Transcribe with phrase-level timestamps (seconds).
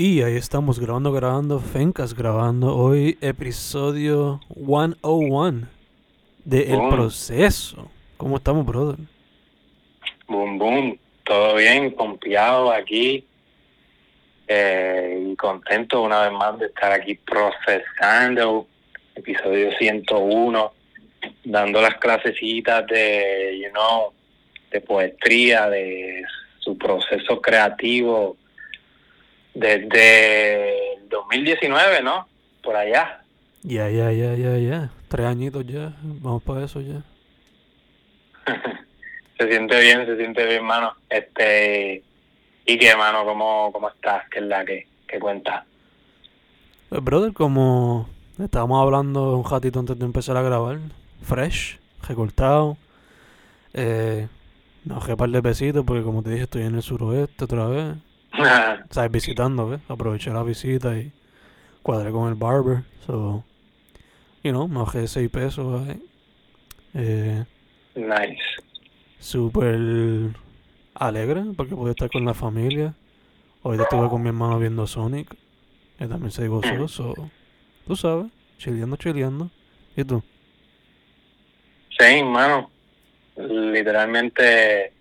[0.00, 5.66] Y ahí estamos grabando, grabando, Fencas grabando hoy episodio 101
[6.44, 6.90] de El Boom.
[6.90, 7.90] Proceso.
[8.16, 8.96] ¿Cómo estamos, brother?
[10.28, 10.98] Boom, boom.
[11.24, 13.26] Todo bien, confiado aquí.
[14.46, 18.68] Eh, y contento una vez más de estar aquí procesando.
[19.16, 20.72] Episodio 101.
[21.42, 24.12] Dando las clasecitas de, you know,
[24.70, 26.22] de poesía, de
[26.60, 28.36] su proceso creativo
[29.58, 32.28] desde el 2019, ¿no?
[32.62, 33.22] Por allá.
[33.62, 34.90] Ya, ya, ya, ya, ya.
[35.08, 35.94] Tres añitos ya.
[36.02, 37.02] Vamos para eso ya.
[39.38, 40.94] se siente bien, se siente bien, mano.
[41.08, 42.02] Este,
[42.66, 43.24] ¿y qué, mano?
[43.24, 44.28] ¿Cómo, cómo estás?
[44.30, 45.64] ¿Qué es la que, que cuenta?
[46.88, 50.78] Pues, brother, como estábamos hablando un ratito antes de empezar a grabar,
[51.22, 52.76] fresh, recortado.
[53.74, 54.28] Eh,
[54.84, 57.66] me bajé un par de besitos porque, como te dije, estoy en el suroeste otra
[57.66, 57.96] vez.
[58.90, 59.10] ¿Sabes?
[59.10, 59.80] Visitando, ¿ves?
[59.88, 61.12] Aproveché la visita y
[61.82, 62.84] cuadré con el barber.
[63.06, 63.44] So,
[64.42, 65.86] you know, me bajé 6 pesos.
[66.94, 67.44] Eh,
[67.94, 68.38] nice.
[69.18, 70.30] Súper
[70.94, 72.94] alegre porque pude estar con la familia.
[73.62, 75.34] Ahorita estuve con mi hermano viendo Sonic.
[75.98, 76.86] Que también se gozó.
[76.86, 77.14] So,
[77.86, 78.26] tú sabes,
[78.58, 79.50] chileando, chileando.
[79.96, 80.22] ¿Y tú?
[81.98, 82.70] Sí, mano.
[83.36, 84.92] Literalmente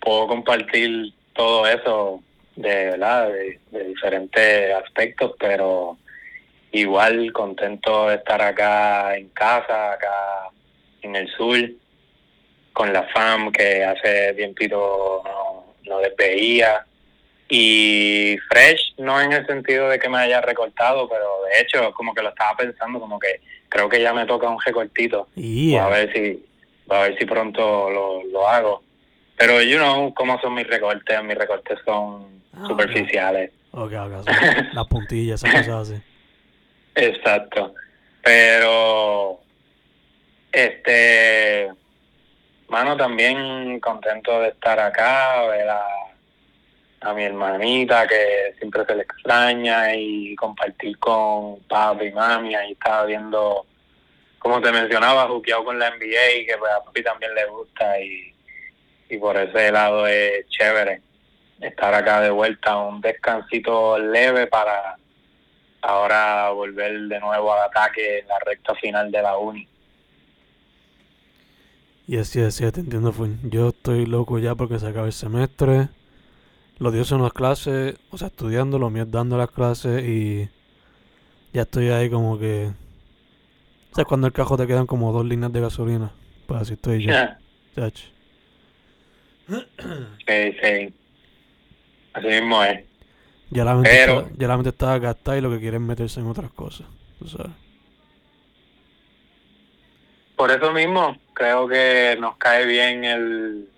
[0.00, 2.22] puedo compartir todo eso
[2.60, 5.96] de verdad de, de diferentes aspectos, pero
[6.72, 10.50] igual contento de estar acá en casa, acá
[11.02, 11.58] en el sur,
[12.72, 16.84] con la fam que hace tiempito no, no les veía.
[17.48, 22.14] Y fresh, no en el sentido de que me haya recortado, pero de hecho como
[22.14, 25.26] que lo estaba pensando, como que creo que ya me toca un recortito.
[25.34, 26.46] Y A ver si,
[26.88, 28.82] a ver si pronto lo, lo hago.
[29.36, 33.52] Pero you know cómo son mis recortes, mis recortes son Ah, superficiales.
[33.72, 34.66] Ok, ok, sí.
[34.72, 36.02] Las puntillas, esas cosas así.
[36.94, 37.74] Exacto.
[38.22, 39.40] Pero,
[40.52, 41.70] este,
[42.68, 45.82] mano, también contento de estar acá, ver a,
[47.02, 52.54] a mi hermanita que siempre se le extraña y compartir con papi y mami.
[52.54, 53.64] Ahí estaba viendo,
[54.38, 58.34] como te mencionaba, juqueado con la NBA, que pues, a papi también le gusta y,
[59.08, 61.00] y por ese lado es chévere
[61.60, 64.96] estar acá de vuelta, un descansito leve para
[65.82, 69.68] ahora volver de nuevo al ataque en la recta final de la uni.
[72.06, 73.30] Y así, así, te entiendo, full.
[73.44, 75.88] Yo estoy loco ya porque se acaba el semestre.
[76.78, 80.48] Los días son las clases, o sea, estudiando, los míos dando las clases y
[81.52, 82.70] ya estoy ahí como que...
[83.92, 86.10] O sea, cuando el cajo te quedan como dos líneas de gasolina.
[86.46, 87.12] Pues así estoy yo.
[90.26, 90.94] Sí, sí.
[92.12, 92.84] Así mismo es.
[93.50, 95.82] Ya la mente, Pero- está, ya la mente está gastada y lo que quiere es
[95.82, 96.86] meterse en otras cosas.
[97.18, 97.52] Tú sabes.
[100.36, 103.68] Por eso mismo creo que nos cae bien el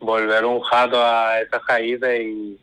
[0.00, 2.58] volver un jato a esas raíces y,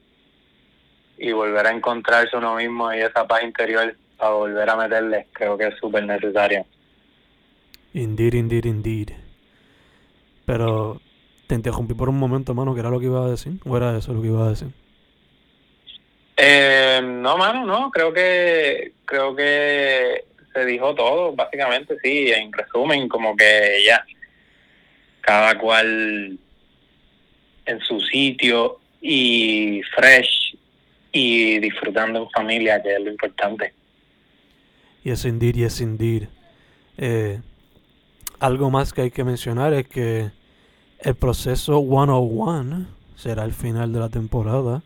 [1.17, 5.27] y volver a encontrarse uno mismo y esa paz interior para volver a meterle.
[5.33, 6.65] Creo que es súper necesario.
[7.93, 9.09] Indeed, indeed, indeed.
[10.45, 11.01] Pero
[11.47, 13.59] te interrumpí por un momento, mano, que era lo que iba a decir.
[13.65, 14.69] ¿O era eso lo que iba a decir?
[16.37, 17.91] Eh, no, mano, no.
[17.91, 22.31] Creo que creo que se dijo todo, básicamente, sí.
[22.31, 24.03] En resumen, como que ya
[25.21, 26.37] cada cual
[27.65, 30.57] en su sitio y fresh
[31.11, 33.73] y disfrutando en familia, que es lo importante.
[35.03, 36.23] Yes, indeed, yes, indeed.
[36.97, 37.39] Eh,
[38.39, 40.31] algo más que hay que mencionar es que
[40.99, 44.81] el proceso 101 será el final de la temporada.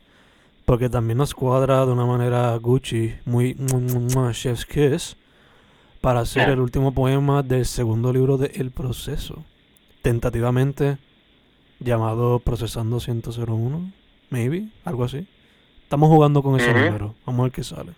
[0.68, 5.16] Porque también nos cuadra de una manera Gucci, muy mua, Chef's Kiss,
[6.02, 9.46] para hacer el último poema del segundo libro de El Proceso.
[10.02, 10.98] Tentativamente
[11.80, 13.94] llamado Procesando 101,
[14.30, 15.26] maybe, algo así.
[15.84, 17.16] Estamos jugando con ese número.
[17.26, 17.94] Vamos a ver qué sale.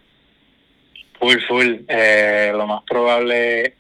[1.20, 1.76] Full, full.
[1.88, 3.74] Eh, lo más probable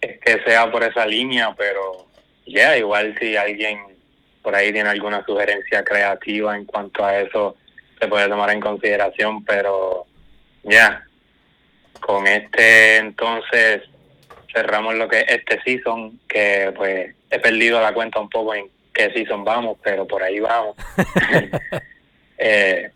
[0.00, 2.06] es que sea por esa línea, pero
[2.46, 3.80] ya, igual si alguien
[4.40, 7.56] por ahí tiene alguna sugerencia creativa en cuanto a eso,
[8.00, 10.06] se puede tomar en consideración, pero
[10.62, 11.04] ya,
[12.00, 13.82] con este entonces
[14.52, 18.66] cerramos lo que es este season, que pues he perdido la cuenta un poco en
[18.92, 20.76] qué season vamos, pero por ahí vamos.
[22.38, 22.90] eh,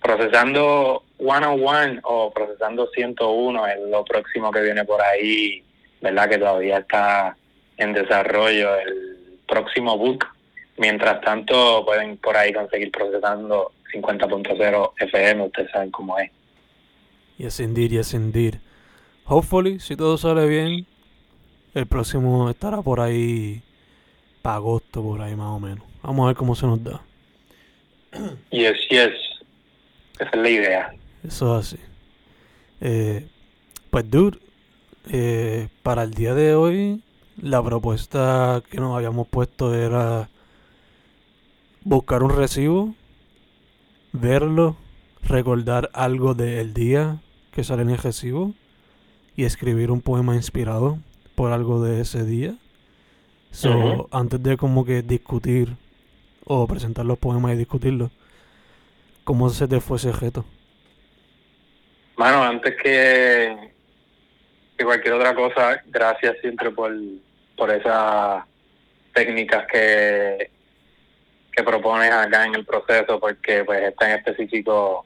[0.00, 5.62] procesando 101 o procesando 101 es lo próximo que viene por ahí,
[6.00, 6.28] ¿verdad?
[6.28, 7.36] Que todavía está
[7.76, 10.26] en desarrollo el próximo book.
[10.76, 16.30] Mientras tanto, pueden por ahí conseguir procesando 50.0 FM, ustedes saben cómo es.
[17.38, 18.56] Yes, indeed, yes, indeed.
[19.24, 20.86] Hopefully, si todo sale bien,
[21.74, 23.62] el próximo estará por ahí
[24.42, 25.84] para agosto, por ahí más o menos.
[26.02, 27.00] Vamos a ver cómo se nos da.
[28.50, 29.12] Yes, yes.
[30.18, 30.94] Esa es la idea.
[31.22, 31.82] Eso es así.
[32.80, 33.28] Eh,
[33.90, 34.38] pues, dude,
[35.10, 37.02] eh, para el día de hoy,
[37.40, 40.28] la propuesta que nos habíamos puesto era
[41.82, 42.94] buscar un recibo,
[44.12, 44.76] verlo,
[45.22, 47.18] recordar algo del día
[47.52, 48.54] que sale en el recibo
[49.36, 50.98] y escribir un poema inspirado
[51.34, 52.54] por algo de ese día.
[53.50, 55.76] So, antes de como que discutir
[56.44, 58.10] o presentar los poemas y discutirlos,
[59.24, 60.44] ¿cómo se te fue ese reto?
[62.16, 63.72] Mano, antes que,
[64.76, 66.92] que cualquier otra cosa, gracias siempre por,
[67.56, 68.44] por esas
[69.14, 70.50] técnicas que,
[71.58, 75.04] que propones acá en el proceso, porque pues esta en específico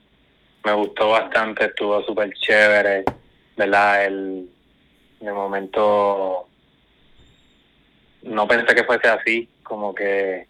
[0.65, 3.05] me gustó bastante, estuvo súper chévere,
[3.57, 4.05] ¿verdad?
[4.05, 4.51] El,
[5.21, 6.47] de momento
[8.25, 10.47] no pensé que fuese así, como que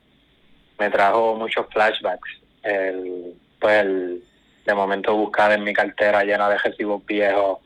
[0.77, 2.31] me trajo muchos flashbacks.
[2.65, 4.25] El, pues el,
[4.67, 7.59] de momento buscar en mi cartera llena de recibos viejos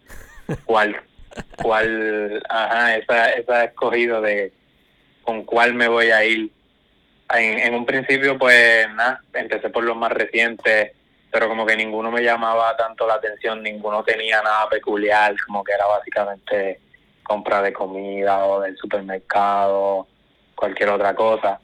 [0.67, 0.95] cuál,
[1.63, 4.53] cuál, ajá, esa, esa escogido de
[5.23, 6.51] con cuál me voy a ir.
[7.35, 10.93] En, en un principio, pues nada, empecé por los más recientes,
[11.31, 15.73] pero como que ninguno me llamaba tanto la atención, ninguno tenía nada peculiar, como que
[15.73, 16.81] era básicamente
[17.23, 20.07] compra de comida o del supermercado,
[20.55, 21.61] cualquier otra cosa.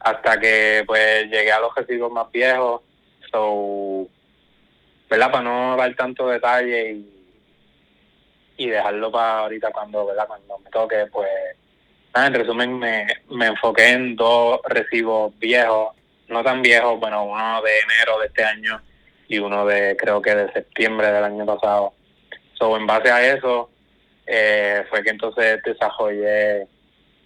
[0.00, 2.82] Hasta que pues llegué a los recibos más viejos,
[3.30, 4.06] so,
[5.08, 5.30] ¿verdad?
[5.30, 7.26] Para no dar tanto detalle y,
[8.56, 10.26] y dejarlo para ahorita cuando, ¿verdad?
[10.26, 11.28] Cuando me toque, pues,
[12.14, 15.94] nada, en resumen me, me enfoqué en dos recibos viejos,
[16.28, 18.80] no tan viejos, bueno, uno de enero de este año
[19.28, 21.94] y uno de, creo que de septiembre del año pasado.
[22.54, 23.70] So, en base a eso,
[24.26, 26.66] eh, fue que entonces desarrollé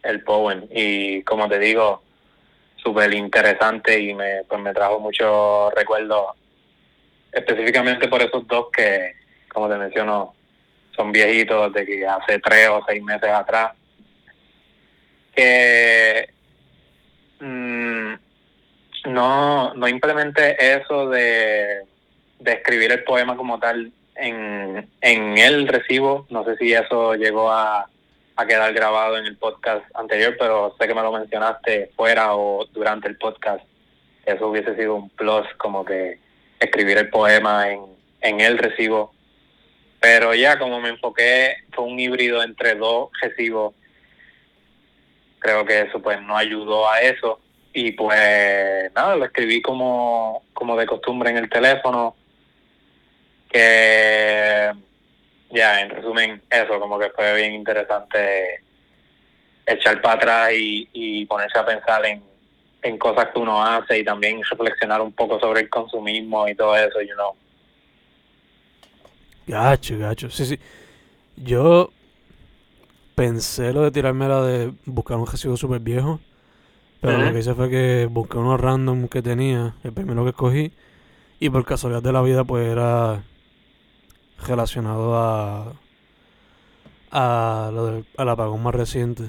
[0.03, 2.03] el poem y como te digo,
[2.77, 6.35] súper interesante y me, pues me trajo muchos recuerdos
[7.33, 9.13] específicamente por esos dos que,
[9.49, 10.35] como te menciono,
[10.97, 13.73] son viejitos de que hace tres o seis meses atrás,
[15.39, 16.31] que
[17.39, 18.15] mm,
[19.13, 21.83] no, no implementé eso de,
[22.41, 27.53] de escribir el poema como tal en, en el recibo, no sé si eso llegó
[27.53, 27.89] a,
[28.35, 32.67] a quedar grabado en el podcast anterior, pero sé que me lo mencionaste fuera o
[32.73, 33.65] durante el podcast,
[34.27, 36.19] eso hubiese sido un plus como que
[36.59, 37.83] escribir el poema en,
[38.23, 39.15] en el recibo.
[40.01, 43.75] Pero ya como me enfoqué, fue un híbrido entre dos recibos.
[45.39, 47.41] Creo que eso pues no ayudó a eso.
[47.73, 52.17] Y pues nada, lo escribí como, como de costumbre en el teléfono.
[53.51, 54.73] Que
[55.51, 58.63] ya, en resumen, eso como que fue bien interesante
[59.67, 62.23] echar para atrás y, y ponerse a pensar en,
[62.83, 66.77] en cosas que uno hace y también reflexionar un poco sobre el consumismo y todo
[66.77, 67.35] eso, you know.
[69.47, 70.31] Gacho, gacho.
[70.31, 70.61] Sí, sí.
[71.37, 71.91] Yo
[73.19, 76.21] pensé lo de tirarme la de buscar un recibo súper viejo.
[77.01, 80.73] Pero lo que hice fue que busqué uno random que tenía, el primero que escogí.
[81.41, 83.23] Y por casualidad de la vida, pues era
[84.47, 85.73] relacionado a.
[87.11, 89.25] a lo del al apagón más reciente.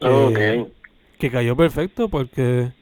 [0.00, 0.68] Que- Ok.
[1.18, 2.72] que cayó perfecto porque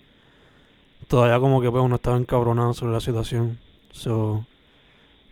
[1.08, 3.58] todavía como que pues uno estaba encabronado sobre la situación.
[3.92, 4.44] So,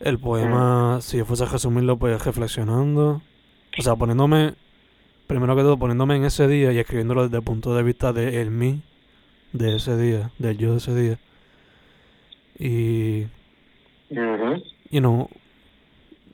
[0.01, 3.21] el poema, si yo fuese a resumirlo, pues reflexionando.
[3.79, 4.55] O sea, poniéndome,
[5.27, 8.41] primero que todo, poniéndome en ese día y escribiéndolo desde el punto de vista de
[8.43, 8.83] el mí
[9.53, 11.19] de ese día, del yo de ese día.
[12.59, 13.27] Y,
[14.91, 15.29] you know,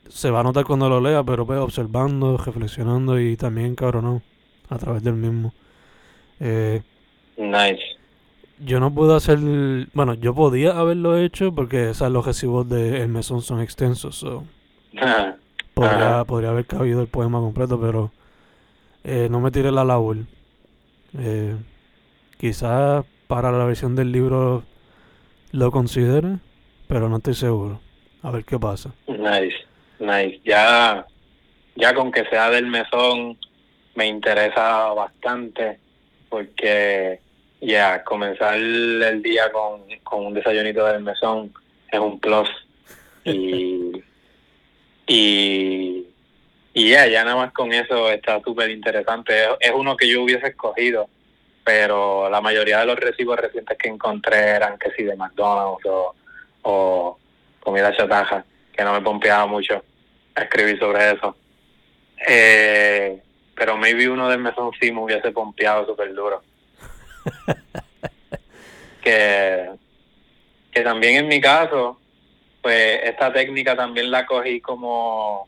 [0.09, 4.21] se va a notar cuando lo lea, pero pues observando, reflexionando y también encabronado
[4.69, 5.53] a través del mismo.
[6.39, 6.83] Eh,
[7.37, 7.81] Nice.
[8.59, 9.39] Yo no puedo hacer.
[9.93, 14.15] Bueno, yo podía haberlo hecho porque o los recibos de El Mesón son extensos.
[14.17, 14.45] so,
[15.73, 16.25] podría, Ajá.
[16.25, 18.11] podría haber cabido el poema completo, pero
[19.03, 20.17] eh, no me tiré la labor.
[21.17, 21.55] Eh,
[22.37, 24.63] quizás para la versión del libro
[25.51, 26.37] lo considere,
[26.87, 27.79] pero no estoy seguro.
[28.23, 28.93] A ver qué pasa.
[29.07, 29.55] Nice,
[29.99, 30.39] nice.
[30.43, 31.05] Ya,
[31.75, 33.37] ya con que sea del mesón
[33.95, 35.79] me interesa bastante
[36.29, 37.19] porque
[37.59, 41.53] ya comenzar el día con, con un desayunito del mesón
[41.91, 42.49] es un plus
[43.25, 44.01] y
[45.07, 46.05] y
[46.73, 49.33] y ya, ya nada más con eso está súper interesante.
[49.59, 51.09] Es, uno que yo hubiese escogido,
[51.63, 56.15] pero la mayoría de los recibos recientes que encontré eran que sí de McDonald's o,
[56.63, 57.19] o
[57.59, 59.83] comida chataja, que no me pompeaba mucho
[60.35, 61.35] escribir sobre eso.
[62.27, 63.21] Eh,
[63.55, 66.41] pero maybe uno del mesón sí me hubiese pompeado súper duro.
[69.03, 69.69] que,
[70.71, 71.99] que también en mi caso,
[72.61, 75.47] pues esta técnica también la cogí como,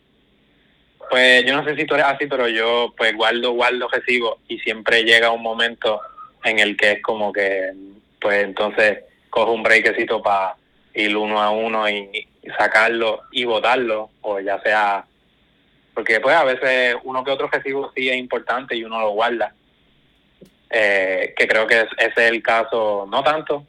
[1.13, 4.57] pues yo no sé si tú eres así, pero yo pues guardo, guardo, recibo y
[4.57, 6.01] siempre llega un momento
[6.43, 7.71] en el que es como que,
[8.19, 10.55] pues entonces cojo un breakcito para
[10.95, 12.27] ir uno a uno y,
[12.57, 15.05] sacarlo y votarlo, o ya sea,
[15.93, 19.53] porque pues a veces uno que otro recibo sí es importante y uno lo guarda.
[20.71, 23.67] Eh, que creo que ese es el caso, no tanto,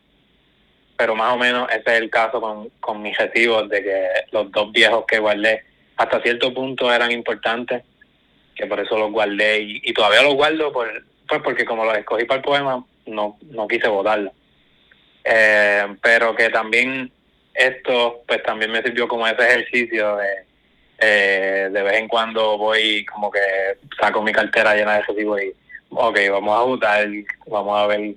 [0.97, 4.51] pero más o menos ese es el caso con, con mis recibos, de que los
[4.51, 7.85] dos viejos que guardé hasta cierto punto eran importantes,
[8.55, 10.89] que por eso los guardé y, todavía los guardo por,
[11.29, 14.33] pues porque como los escogí para el poema, no, no quise votarlos.
[15.25, 17.11] Eh, pero que también
[17.55, 20.45] esto pues también me sirvió como ese ejercicio de
[20.99, 23.41] eh, de vez en cuando voy como que
[24.01, 25.53] saco mi cartera llena de recibos y
[25.91, 27.09] ok, vamos a votar,
[27.47, 28.15] vamos a ver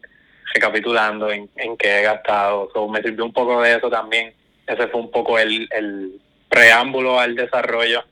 [0.53, 2.69] recapitulando en, en qué he gastado.
[2.73, 4.33] So, me sirvió un poco de eso también.
[4.65, 6.19] Ese fue un poco el, el
[6.49, 8.03] preámbulo al desarrollo.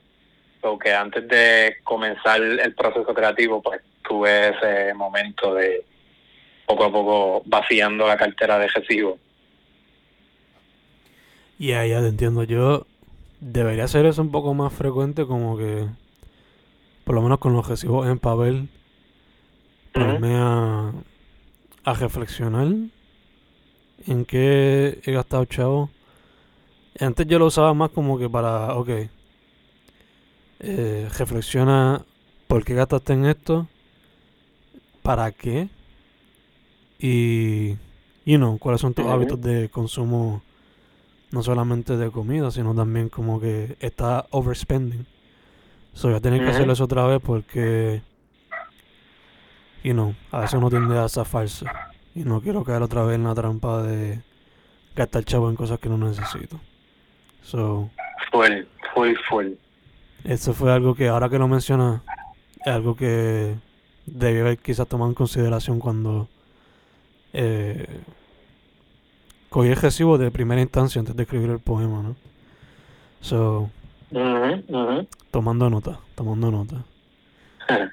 [0.62, 5.86] porque antes de comenzar el proceso creativo, pues tuve ese momento de
[6.66, 9.20] poco a poco vaciando la cartera de recibo.
[11.60, 12.44] Y ahí ya te entiendo.
[12.44, 12.88] Yo
[13.40, 15.86] debería ser eso un poco más frecuente, como que,
[17.04, 18.68] por lo menos con los recibos en papel,
[19.94, 20.92] ponerme a,
[21.84, 22.68] a reflexionar
[24.08, 25.92] en qué he gastado chavo.
[27.00, 28.90] Antes yo lo usaba más como que para, ok,
[30.60, 32.06] eh, reflexiona
[32.48, 33.68] por qué gastaste en esto,
[35.02, 35.70] para qué,
[37.00, 37.72] y,
[38.26, 40.42] you know, cuáles son tus hábitos de consumo,
[41.32, 45.06] no solamente de comida, sino también como que está overspending.
[45.94, 48.02] So, voy a tener que hacerlo eso otra vez porque,
[49.84, 51.66] you know, a veces uno tiende a zafarse.
[52.14, 54.22] Y no quiero caer otra vez en la trampa de
[54.96, 56.60] gastar chavo en cosas que no necesito.
[57.46, 57.92] So,
[58.32, 59.54] full, full, full.
[60.24, 62.02] Eso fue algo que ahora que lo mencionas,
[62.66, 63.54] es algo que
[64.08, 66.28] debí haber quizás tomado en consideración cuando
[67.34, 67.86] eh,
[69.50, 72.16] cogí el recibo de primera instancia antes de escribir el poema, ¿no?
[73.22, 73.70] So,
[75.30, 76.84] tomando nota, tomando nota.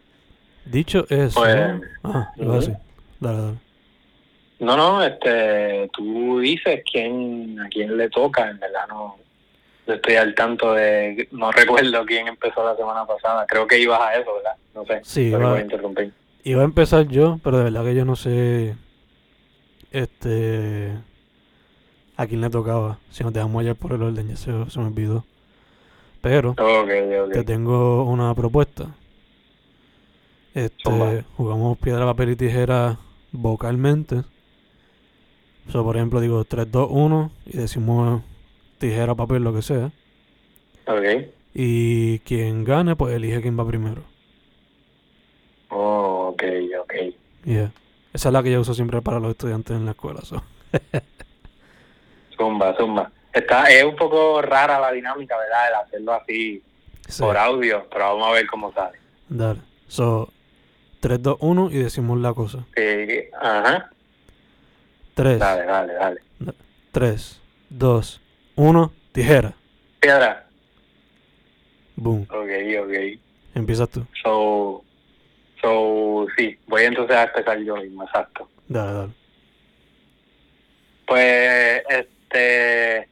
[0.65, 2.73] Dicho eso, Pues, ah, lo así.
[3.21, 3.59] Dale, dale.
[4.61, 9.17] No, no, este, tú dices quién, a quién le toca, en verdad no
[9.87, 14.15] estoy al tanto de, no recuerdo quién empezó la semana pasada, creo que ibas a
[14.15, 14.57] eso, ¿verdad?
[14.75, 15.61] No sé, Sí, iba-.
[16.45, 18.75] Iba a empezar yo, pero de verdad que yo no sé
[19.93, 20.93] este
[22.17, 22.99] a quién le tocaba.
[23.11, 25.25] Si nos dejamos ayer por el orden, ya se, se me olvidó.
[26.21, 26.91] Pero Ok,
[27.27, 27.33] ok.
[27.33, 28.87] te tengo una propuesta.
[30.55, 32.99] Este, jugamos piedra, papel y tijera
[33.33, 34.23] vocalmente.
[35.69, 38.23] O sea, por ejemplo, digo 3, 2, 1 y decimos
[38.83, 39.91] tijera, papel, lo que sea.
[40.87, 41.29] Ok.
[41.55, 44.03] Y quien gane, pues elige quién va primero.
[45.69, 46.43] Oh, ok,
[46.83, 46.95] ok.
[47.45, 47.73] Yeah.
[48.13, 50.21] Esa es la que yo uso siempre para los estudiantes en la escuela.
[50.23, 50.43] so.
[52.37, 53.11] Zumba, zumba.
[53.33, 55.69] Está, es un poco rara la dinámica, ¿verdad?
[55.69, 56.63] El hacerlo así
[57.09, 57.23] Sí.
[57.23, 58.99] por audio, pero vamos a ver cómo sale.
[59.29, 59.61] Dale.
[59.89, 60.29] So,
[61.01, 62.65] 3, 2, 1 y decimos la cosa.
[62.77, 62.83] Sí,
[63.41, 63.91] ajá.
[65.15, 66.21] 3, Dale, dale, dale.
[66.93, 68.21] 3, 2,
[68.57, 69.55] 1, tijera.
[70.01, 70.47] Piedra.
[71.97, 72.23] Boom.
[72.31, 72.51] Ok,
[72.83, 72.93] ok.
[73.55, 74.07] Empiezas tú.
[74.23, 74.85] So,
[75.61, 78.49] so, sí, voy entonces a empezar yo mismo, exacto.
[78.69, 79.13] Dale, dale.
[81.07, 83.09] Pues, este,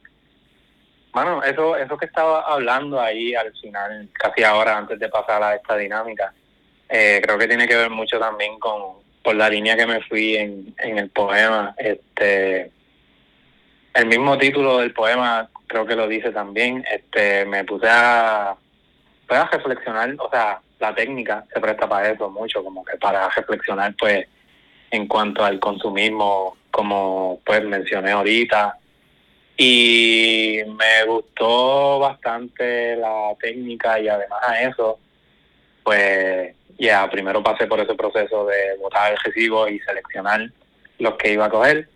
[1.13, 5.55] bueno, eso, eso que estaba hablando ahí al final, casi ahora antes de pasar a
[5.55, 6.33] esta dinámica,
[6.89, 10.35] eh, creo que tiene que ver mucho también con por la línea que me fui
[10.35, 11.75] en, en el poema.
[11.77, 12.71] Este,
[13.93, 16.83] el mismo título del poema creo que lo dice también.
[16.91, 18.55] Este, me puse a,
[19.51, 24.27] reflexionar, o sea, la técnica se presta para eso mucho, como que para reflexionar, pues,
[24.91, 28.77] en cuanto al consumismo, como pues mencioné ahorita.
[29.55, 34.99] Y me gustó bastante la técnica y además a eso,
[35.83, 40.49] pues ya primero pasé por ese proceso de botar el recibo y seleccionar
[40.97, 41.87] los que iba a coger.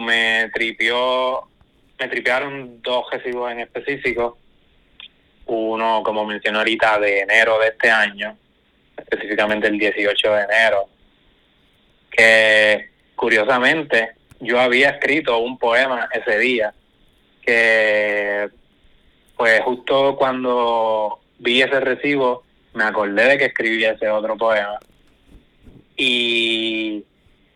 [0.00, 1.42] Me tripió,
[1.98, 4.38] me tripearon dos recibos en específico.
[5.46, 8.36] Uno, como mencioné ahorita, de enero de este año,
[8.96, 10.88] específicamente el 18 de enero,
[12.10, 16.74] que curiosamente yo había escrito un poema ese día
[17.44, 18.48] que
[19.36, 24.78] pues justo cuando vi ese recibo me acordé de que escribí ese otro poema
[25.96, 27.04] y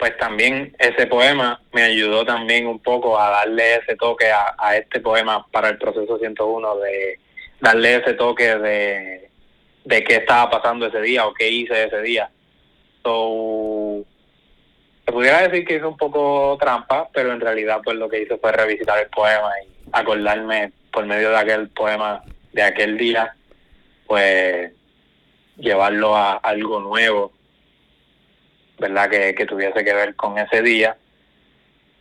[0.00, 4.98] pues también ese poema me ayudó también un poco a darle ese toque a, este
[4.98, 7.20] poema para el proceso 101 de
[7.60, 9.28] darle ese toque de,
[9.84, 12.30] de qué estaba pasando ese día o qué hice ese día.
[13.04, 14.02] So,
[15.04, 18.38] se pudiera decir que hice un poco trampa, pero en realidad pues lo que hice
[18.38, 22.22] fue revisitar el poema y acordarme por medio de aquel poema
[22.54, 23.34] de aquel día,
[24.06, 24.72] pues
[25.58, 27.32] llevarlo a algo nuevo,
[28.80, 29.08] ¿verdad?
[29.08, 30.96] Que, que tuviese que ver con ese día.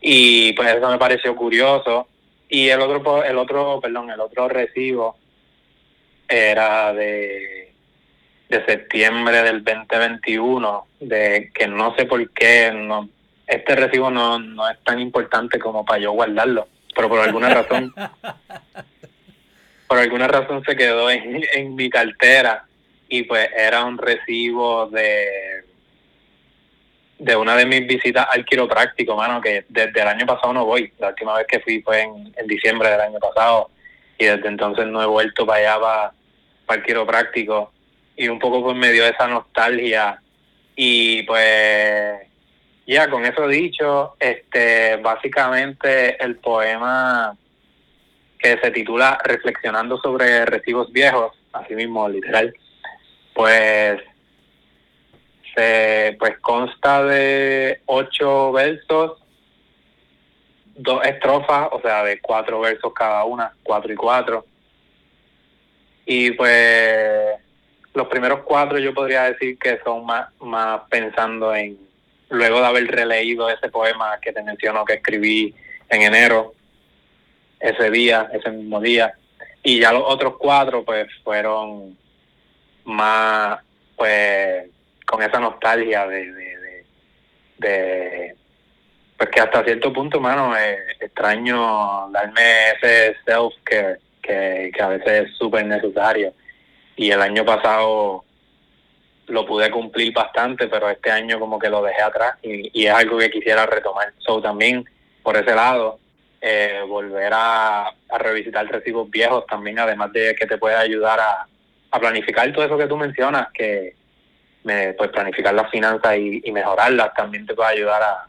[0.02, 2.08] Y pues eso me pareció curioso.
[2.48, 5.18] Y el otro, el otro, perdón, el otro recibo
[6.28, 7.72] era de,
[8.50, 12.72] de septiembre del 2021, de que no sé por qué,
[13.46, 17.94] este recibo no, no es tan importante como para yo guardarlo, pero por alguna razón,
[19.88, 22.66] por alguna razón se quedó en, en mi cartera
[23.08, 25.64] y pues era un recibo de
[27.20, 30.92] de una de mis visitas al quiropráctico, mano, que desde el año pasado no voy.
[30.98, 33.70] La última vez que fui fue en, en diciembre del año pasado
[34.18, 36.12] y desde entonces no he vuelto para allá, para,
[36.66, 37.72] para el quiropráctico.
[38.16, 40.22] Y un poco pues me dio esa nostalgia.
[40.76, 42.22] Y pues,
[42.88, 47.36] ya con eso dicho, este básicamente el poema
[48.40, 52.54] que se titula Reflexionando sobre recibos viejos, así mismo literal,
[53.34, 54.02] pues
[55.56, 59.22] se pues consta de ocho versos,
[60.76, 64.46] dos estrofas, o sea, de cuatro versos cada una, cuatro y cuatro.
[66.06, 67.40] Y pues
[67.94, 71.78] los primeros cuatro yo podría decir que son más, más pensando en,
[72.30, 75.54] luego de haber releído ese poema que te menciono que escribí
[75.90, 76.54] en enero,
[77.60, 79.14] ese día, ese mismo día.
[79.64, 81.98] Y ya los otros cuatro pues fueron
[82.86, 83.60] más,
[83.96, 84.70] pues,
[85.10, 86.86] con esa nostalgia de, de,
[87.58, 88.36] de,
[89.18, 95.26] pues que hasta cierto punto, mano, es extraño darme ese self-care que, que a veces
[95.26, 96.32] es súper necesario.
[96.96, 98.24] Y el año pasado
[99.28, 102.94] lo pude cumplir bastante, pero este año como que lo dejé atrás y, y es
[102.94, 104.14] algo que quisiera retomar.
[104.20, 104.86] So, también
[105.24, 106.00] por ese lado,
[106.40, 111.48] eh, volver a, a revisitar recibos viejos también, además de que te puede ayudar a,
[111.92, 113.99] a planificar todo eso que tú mencionas, que
[114.70, 118.28] me, pues planificar las finanzas y, y mejorarlas también te puede ayudar a,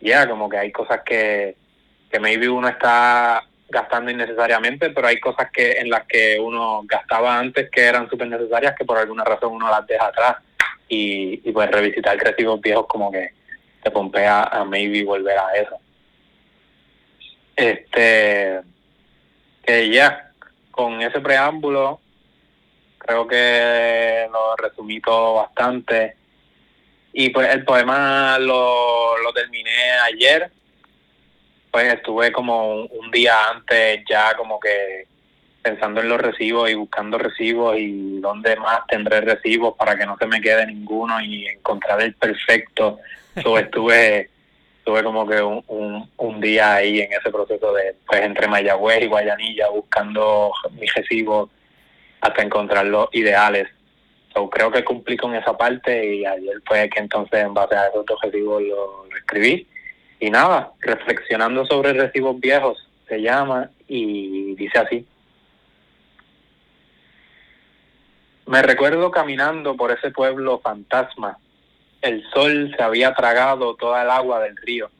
[0.00, 1.56] ya, como que hay cosas que,
[2.10, 7.38] que maybe uno está gastando innecesariamente, pero hay cosas que en las que uno gastaba
[7.38, 10.36] antes que eran súper necesarias que por alguna razón uno las deja atrás
[10.88, 13.32] y, y pues revisitar recibos viejos como que
[13.82, 15.76] te pompea a maybe volver a eso.
[17.56, 18.60] Este,
[19.64, 20.30] que ya,
[20.70, 22.00] con ese preámbulo,
[23.06, 26.16] creo que lo resumí todo bastante.
[27.12, 30.50] Y pues el poema lo, lo terminé ayer,
[31.70, 35.06] pues estuve como un, día antes ya como que
[35.62, 40.16] pensando en los recibos y buscando recibos y dónde más tendré recibos para que no
[40.18, 42.98] se me quede ninguno y encontrar el perfecto.
[43.42, 44.28] So, estuve
[44.78, 49.02] estuve como que un, un, un, día ahí en ese proceso de pues entre Mayagüez
[49.02, 51.50] y Guayanilla buscando mis recibos
[52.26, 53.68] hasta encontrar los ideales.
[54.32, 57.88] So, creo que cumplí con esa parte y ayer fue que entonces en base a
[57.88, 59.66] esos objetivos lo, lo escribí.
[60.20, 65.06] Y nada, reflexionando sobre recibos viejos se llama y dice así.
[68.46, 71.38] Me recuerdo caminando por ese pueblo fantasma.
[72.00, 74.90] El sol se había tragado toda el agua del río.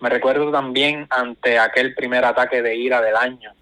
[0.00, 3.52] Me recuerdo también ante aquel primer ataque de ira del año.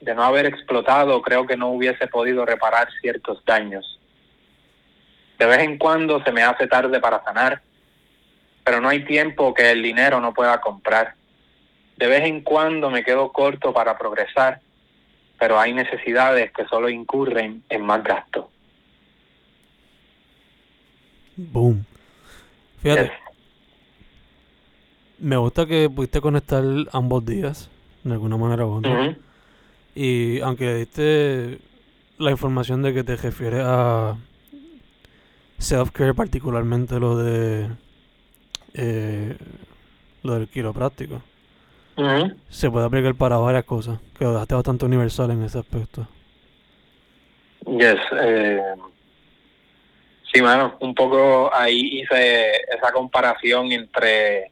[0.00, 3.98] De no haber explotado, creo que no hubiese podido reparar ciertos daños.
[5.38, 7.62] De vez en cuando se me hace tarde para sanar,
[8.64, 11.14] pero no hay tiempo que el dinero no pueda comprar.
[11.96, 14.60] De vez en cuando me quedo corto para progresar,
[15.38, 18.50] pero hay necesidades que solo incurren en más gasto.
[21.36, 21.84] Boom.
[22.82, 23.12] Fíjate.
[25.18, 27.70] Me gusta que pudiste conectar ambos días,
[28.04, 29.16] de alguna manera u otra.
[29.94, 31.58] Y aunque diste
[32.18, 34.16] la información de que te refieres a
[35.58, 37.68] self-care, particularmente lo de
[38.74, 39.36] eh,
[40.22, 41.22] lo del quiropráctico,
[41.96, 42.32] Ujú.
[42.48, 46.06] se puede aplicar para varias cosas, que lo dejaste bastante universal en ese aspecto.
[47.66, 48.60] Yes, eh,
[50.32, 54.50] sí, mano, un poco ahí hice esa comparación entre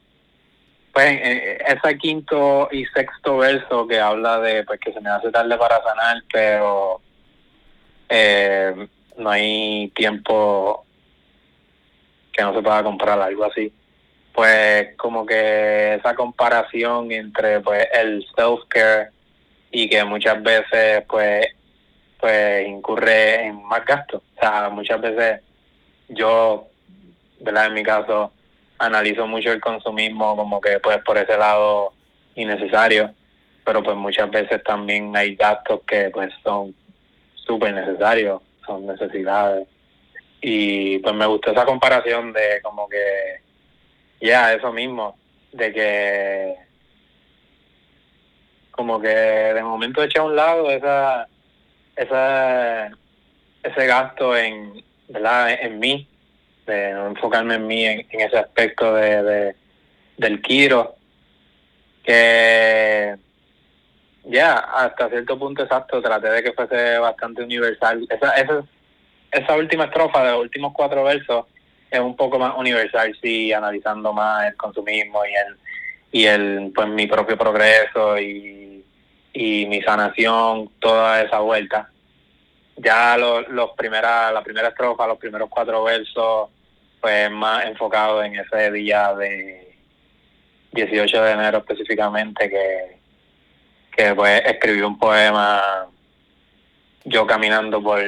[0.99, 1.21] pues
[1.65, 5.81] ese quinto y sexto verso que habla de pues que se me hace tarde para
[5.81, 7.01] sanar, pero
[8.09, 10.85] eh, no hay tiempo
[12.33, 13.73] que no se pueda comprar algo así.
[14.33, 19.13] Pues como que esa comparación entre pues el self-care
[19.71, 21.47] y que muchas veces pues
[22.19, 24.21] pues incurre en más gastos.
[24.37, 25.43] O sea, muchas veces
[26.09, 26.67] yo,
[27.39, 27.67] ¿verdad?
[27.67, 28.33] En mi caso,
[28.79, 31.93] analizo mucho el consumismo como que pues por ese lado
[32.35, 33.13] innecesario,
[33.65, 36.75] pero pues muchas veces también hay gastos que pues son
[37.35, 39.67] súper necesarios, son necesidades.
[40.41, 43.41] Y pues me gustó esa comparación de como que,
[44.21, 45.19] ya, eso mismo,
[45.53, 46.55] de que
[48.71, 51.27] como que de momento eché a un lado esa,
[51.97, 52.93] esa
[53.63, 55.51] ese gasto en, ¿verdad?
[55.51, 56.07] en mí
[56.69, 59.55] de no enfocarme en mí en, ese aspecto de,
[60.17, 60.95] del Kiro,
[62.05, 63.17] que
[64.25, 68.07] ya, hasta cierto punto exacto, traté de que fuese bastante universal.
[68.11, 68.63] Esa, esa,
[69.31, 71.47] esa última estrofa de los últimos cuatro versos
[71.91, 75.57] es un poco más universal, sí, analizando más el consumismo y el,
[76.13, 78.85] y el pues mi propio progreso y,
[79.33, 81.91] y mi sanación, toda esa vuelta.
[82.77, 86.51] Ya los, los primera, la primera estrofa, los primeros cuatro versos
[87.01, 89.75] pues más enfocado en ese día de
[90.73, 92.99] 18 de enero específicamente que,
[93.97, 95.87] que pues escribí un poema
[97.05, 98.01] yo caminando por,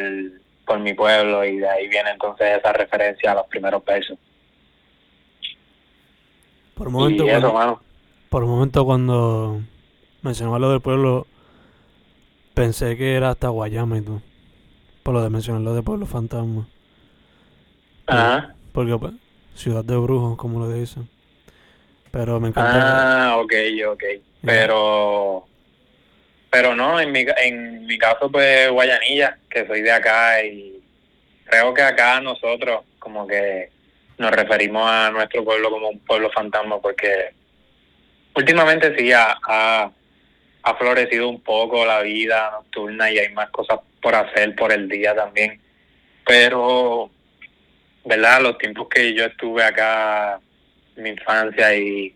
[0.66, 4.18] por mi pueblo y de ahí viene entonces esa referencia a los primeros versos.
[6.74, 7.82] Por un momento, cuando,
[8.30, 9.60] por un momento cuando
[10.22, 11.26] mencionaba lo del pueblo,
[12.54, 14.22] pensé que era hasta Guayama y tú,
[15.02, 16.66] por lo de mencionar lo de pueblo fantasma.
[18.06, 18.54] Ajá.
[18.72, 19.12] Porque, pues,
[19.54, 21.08] ciudad de brujos, como lo dicen.
[22.10, 23.32] Pero me encanta.
[23.32, 23.52] Ah, ok,
[23.88, 24.04] ok.
[24.44, 25.46] Pero.
[26.50, 30.82] Pero no, en mi, en mi caso, pues, Guayanilla, que soy de acá y
[31.44, 33.70] creo que acá nosotros, como que
[34.18, 37.32] nos referimos a nuestro pueblo como un pueblo fantasma, porque
[38.34, 39.90] últimamente sí ha, ha,
[40.62, 44.88] ha florecido un poco la vida nocturna y hay más cosas por hacer por el
[44.88, 45.60] día también.
[46.26, 47.10] Pero
[48.04, 48.40] ¿verdad?
[48.42, 50.40] Los tiempos que yo estuve acá,
[50.96, 52.14] mi infancia y,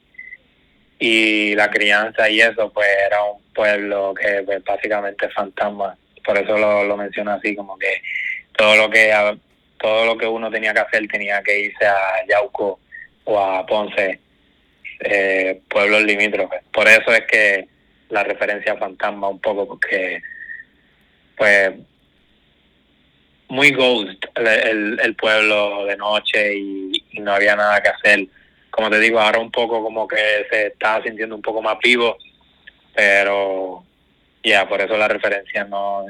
[0.99, 5.97] y la crianza y eso, pues era un pueblo que pues, básicamente es fantasma.
[6.25, 8.03] Por eso lo, lo menciono así, como que
[8.57, 9.13] todo lo que
[9.79, 12.81] todo lo que uno tenía que hacer tenía que irse a Yauco
[13.25, 14.19] o a Ponce,
[15.01, 16.63] eh, pueblos limítrofes.
[16.73, 17.69] Por eso es que
[18.09, 20.23] la referencia fantasma un poco, porque
[21.37, 21.73] pues
[23.55, 28.27] muy ghost el, pueblo de noche y, no había nada que hacer.
[28.71, 32.19] Como te digo, ahora un poco como que se está sintiendo un poco más vivo,
[32.93, 33.85] pero
[34.43, 36.05] ya, por eso la referencia no,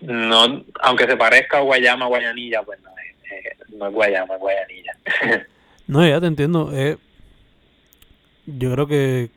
[0.00, 4.40] no, aunque se parezca a Guayama, Guayanilla, pues no es, eh, no es Guayama, es
[4.40, 4.98] Guayanilla.
[5.86, 6.70] no, ya te entiendo.
[6.72, 6.96] Eh,
[8.46, 9.30] yo creo que,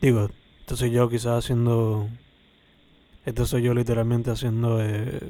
[0.00, 2.08] digo, esto soy yo quizás haciendo,
[3.24, 4.84] esto soy yo literalmente haciendo...
[4.84, 5.20] Eh,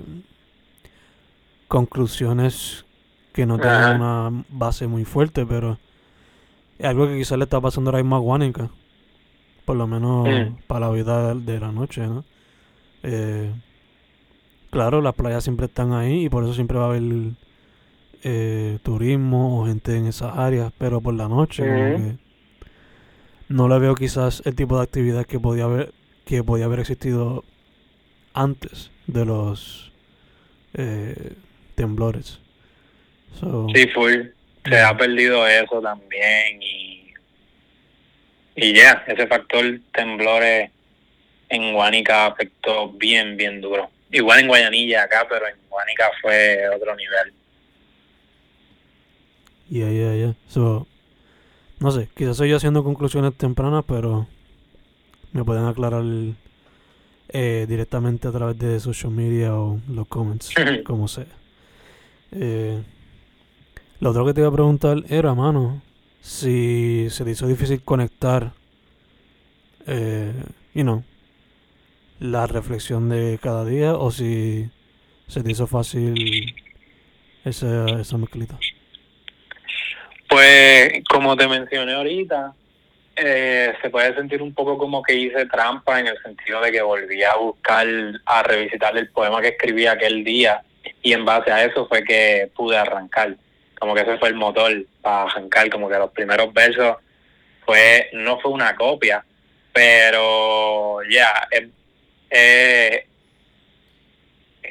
[1.68, 2.84] conclusiones
[3.32, 5.78] que no tengan una base muy fuerte, pero
[6.78, 8.70] es algo que quizás le está pasando ahora mismo a Guánica,
[9.64, 10.54] por lo menos mm.
[10.66, 12.24] para la vida de, la noche, ¿no?
[13.02, 13.52] Eh,
[14.70, 17.02] claro, las playas siempre están ahí y por eso siempre va a haber
[18.24, 22.18] eh, turismo o gente en esas áreas, pero por la noche
[23.48, 27.44] no le veo quizás el tipo de actividad que podía haber que podía haber existido
[28.34, 29.92] antes de los
[30.74, 31.36] eh,
[31.78, 32.40] temblores.
[33.74, 34.32] sí, fue.
[34.64, 37.14] Se ha perdido eso también y,
[38.56, 39.64] y ya, ese factor
[39.94, 40.70] temblores
[41.48, 43.88] en Guanica afectó bien, bien duro.
[44.10, 47.32] Igual en Guayanilla acá, pero en Guanica fue otro nivel.
[49.70, 50.34] Ya, ya, ya.
[51.78, 54.26] no sé, quizás estoy haciendo conclusiones tempranas, pero
[55.32, 56.02] me pueden aclarar
[57.28, 60.52] eh, directamente a través de social media o los comments,
[60.84, 61.37] como sea.
[62.32, 62.82] Eh,
[64.00, 65.82] lo otro que te iba a preguntar era, mano,
[66.20, 68.52] si se te hizo difícil conectar,
[69.86, 70.32] eh,
[70.74, 71.02] you know,
[72.20, 74.68] la reflexión de cada día o si
[75.26, 76.54] se te hizo fácil
[77.44, 78.58] esa, esa mezclita.
[80.28, 82.54] Pues, como te mencioné ahorita,
[83.16, 86.82] eh, se puede sentir un poco como que hice trampa en el sentido de que
[86.82, 87.86] volví a buscar,
[88.26, 90.62] a revisitar el poema que escribí aquel día
[91.02, 93.36] y en base a eso fue que pude arrancar.
[93.78, 96.96] Como que ese fue el motor para arrancar, como que los primeros versos
[97.64, 99.24] fue no fue una copia,
[99.72, 101.68] pero ya es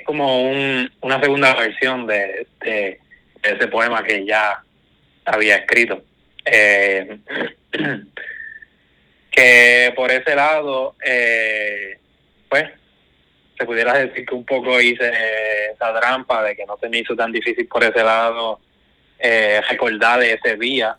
[0.07, 2.99] como un, una segunda versión de, de,
[3.43, 4.63] ese poema que ya
[5.25, 6.01] había escrito.
[6.45, 7.19] Eh,
[9.31, 11.99] que por ese lado, eh,
[12.49, 12.69] pues,
[13.57, 15.11] se pudiera decir que un poco hice
[15.71, 18.59] esa trampa de que no se me hizo tan difícil por ese lado
[19.19, 20.95] eh, recordar de ese día,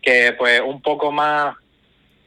[0.00, 1.56] que pues un poco más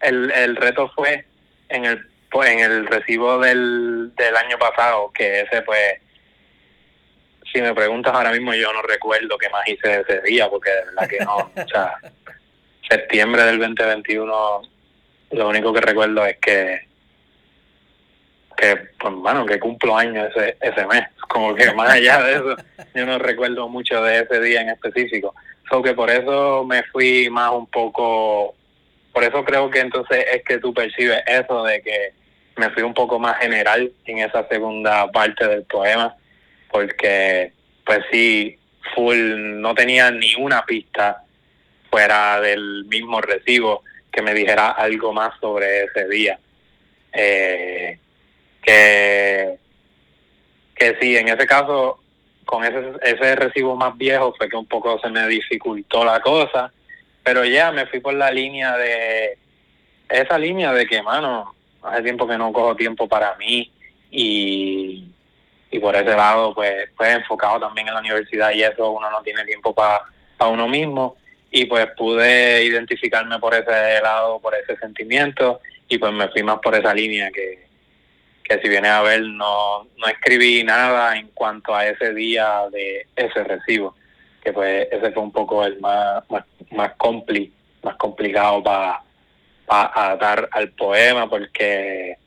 [0.01, 1.25] el, el reto fue
[1.69, 6.01] en el pues en el recibo del, del año pasado, que ese pues
[7.51, 10.85] si me preguntas ahora mismo yo no recuerdo qué más hice ese día, porque de
[10.85, 11.95] verdad que no, o sea,
[12.87, 14.61] septiembre del 2021
[15.31, 16.87] lo único que recuerdo es que
[18.57, 22.55] que pues bueno que cumplo años ese ese mes como que más allá de eso
[22.93, 25.33] yo no recuerdo mucho de ese día en específico
[25.69, 28.55] so que por eso me fui más un poco
[29.13, 32.13] por eso creo que entonces es que tú percibes eso de que
[32.55, 36.15] me fui un poco más general en esa segunda parte del poema
[36.71, 37.53] porque
[37.85, 38.57] pues sí
[38.95, 39.17] full
[39.61, 41.23] no tenía ni una pista
[41.89, 46.39] fuera del mismo recibo que me dijera algo más sobre ese día.
[47.13, 47.99] Eh,
[48.67, 49.57] que,
[50.75, 51.99] que sí, en ese caso,
[52.45, 56.71] con ese, ese recibo más viejo fue que un poco se me dificultó la cosa,
[57.23, 59.37] pero ya me fui por la línea de,
[60.09, 63.71] esa línea de que, mano, hace tiempo que no cojo tiempo para mí
[64.11, 65.05] y,
[65.71, 69.21] y por ese lado, pues, pues enfocado también en la universidad y eso, uno no
[69.21, 70.01] tiene tiempo para
[70.41, 71.15] uno mismo
[71.51, 76.59] y pues pude identificarme por ese lado, por ese sentimiento y pues me fui más
[76.59, 77.66] por esa línea que,
[78.47, 83.05] que si viene a ver no, no escribí nada en cuanto a ese día de
[83.15, 83.95] ese recibo,
[84.41, 87.51] que pues ese fue un poco el más, más, más, compli,
[87.83, 89.01] más complicado para
[89.65, 90.17] pa
[90.51, 92.17] al poema porque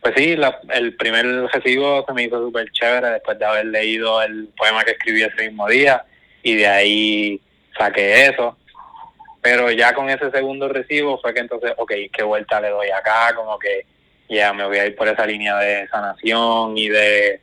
[0.00, 4.22] pues sí, la, el primer recibo se me hizo súper chévere después de haber leído
[4.22, 6.04] el poema que escribí ese mismo día
[6.42, 7.40] y de ahí
[7.76, 8.56] saqué eso.
[9.42, 13.34] Pero ya con ese segundo recibo fue que entonces, ok, ¿qué vuelta le doy acá?
[13.34, 13.86] Como que
[14.28, 17.40] ya me voy a ir por esa línea de sanación y de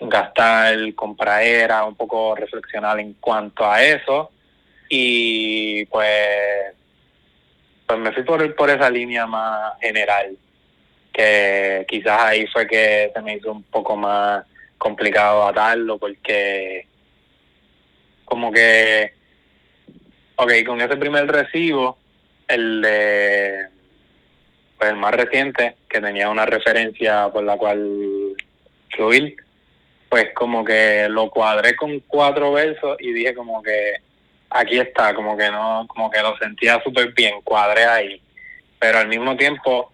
[0.00, 4.30] gastar, compraera, un poco reflexionar en cuanto a eso.
[4.88, 6.74] Y pues,
[7.86, 10.36] pues me fui por, por esa línea más general,
[11.12, 14.44] que quizás ahí fue que se me hizo un poco más
[14.78, 16.86] complicado atarlo porque
[18.24, 19.12] como que
[20.36, 21.96] Ok, con ese primer recibo,
[22.48, 23.68] el de
[24.84, 28.36] pues el más reciente, que tenía una referencia por la cual
[28.90, 29.34] fluir,
[30.10, 33.94] pues como que lo cuadré con cuatro versos y dije como que
[34.50, 38.20] aquí está, como que no, como que lo sentía súper bien, cuadré ahí.
[38.78, 39.90] Pero al mismo tiempo,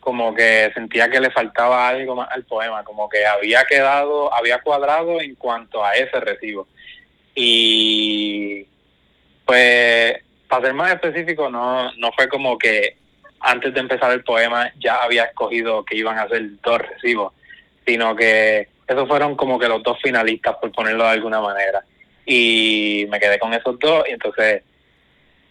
[0.00, 4.62] como que sentía que le faltaba algo más al poema, como que había quedado, había
[4.62, 6.66] cuadrado en cuanto a ese recibo.
[7.34, 8.66] Y
[9.44, 10.14] pues,
[10.50, 12.96] para ser más específico, no, no fue como que
[13.40, 17.32] antes de empezar el poema ya había escogido que iban a ser dos recibos,
[17.86, 21.84] sino que esos fueron como que los dos finalistas, por ponerlo de alguna manera.
[22.26, 24.62] Y me quedé con esos dos y entonces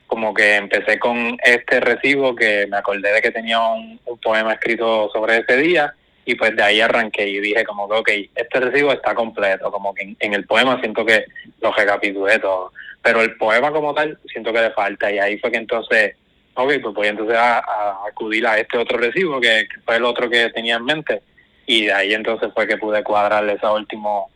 [0.06, 5.10] como que empecé con este recibo que me acordé de que tenía un, poema escrito
[5.14, 5.94] sobre ese día
[6.26, 9.94] y pues de ahí arranqué y dije como que, ok, este recibo está completo, como
[9.94, 11.26] que en, el poema siento que
[11.62, 15.52] lo recapitulé todo, pero el poema como tal siento que le falta y ahí fue
[15.52, 16.16] que entonces,
[16.54, 17.64] ok, pues voy entonces a,
[18.08, 21.22] acudir a este otro recibo que, fue el otro que tenía en mente
[21.66, 24.30] y de ahí entonces fue que pude cuadrarle esa, último,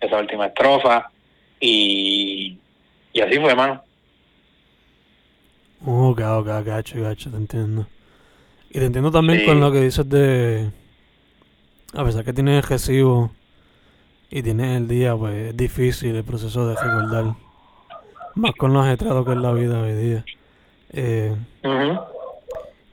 [0.00, 1.10] esa última estrofa
[1.60, 2.58] y,
[3.12, 3.82] y así fue, hermano.
[5.86, 7.86] Ok, ok, gacho, gacho, te entiendo.
[8.70, 10.70] Y te entiendo también con lo que dices de
[11.94, 13.30] a pesar que tienes recibo
[14.30, 17.36] y tienes el día, pues es difícil el proceso de recordar.
[18.34, 20.24] Más con los ajetrados que es la vida hoy día.
[20.90, 21.34] Eh,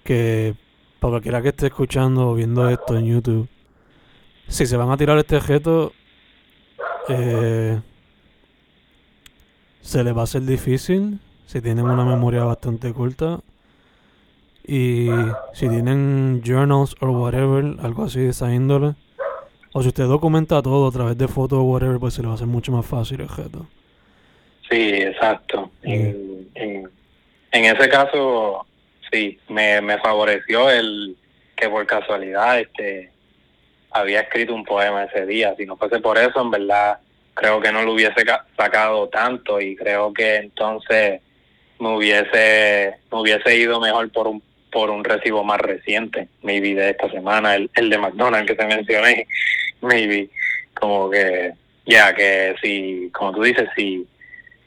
[0.04, 0.56] Que
[1.00, 3.48] para cualquiera que esté escuchando o viendo esto en YouTube,
[4.48, 5.94] si se van a tirar este objeto,
[7.10, 7.80] eh,
[9.82, 13.40] se les va a hacer difícil si tienen una memoria bastante corta
[14.66, 15.10] y
[15.54, 18.96] si tienen journals o whatever, algo así de esa índole,
[19.74, 22.34] o si usted documenta todo a través de fotos o whatever, pues se le va
[22.34, 23.66] a hacer mucho más fácil el reto.
[24.72, 25.70] Sí, exacto.
[25.84, 28.66] En, en, ese caso,
[29.12, 31.18] sí, me, me favoreció el
[31.58, 33.12] que por casualidad este
[33.92, 35.54] había escrito un poema ese día.
[35.58, 37.00] Si no fuese por eso, en verdad,
[37.34, 38.24] creo que no lo hubiese
[38.56, 41.20] sacado tanto y creo que entonces
[41.78, 46.92] me hubiese, me hubiese ido mejor por un por un recibo más reciente, maybe de
[46.92, 49.28] esta semana, el, el de McDonald's que te mencioné,
[49.82, 50.30] maybe,
[50.74, 51.52] como que,
[51.86, 54.08] ya, que si, como tú dices, si,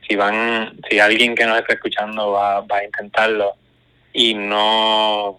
[0.08, 3.54] si van, si alguien que nos está escuchando va, va a intentarlo
[4.12, 5.38] y no,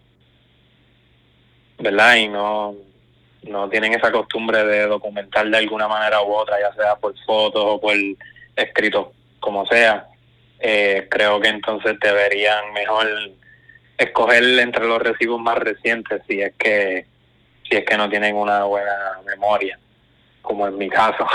[1.80, 2.16] ¿verdad?
[2.16, 2.76] Y no,
[3.44, 7.64] no tienen esa costumbre de documentar de alguna manera u otra, ya sea por fotos
[7.66, 7.96] o por
[8.56, 10.08] escrito, como sea,
[10.60, 13.08] eh, creo que entonces deberían mejor
[13.98, 17.06] escoger entre los recibos más recientes si es que
[17.70, 19.80] si es que no tienen una buena memoria,
[20.42, 21.26] como en mi caso.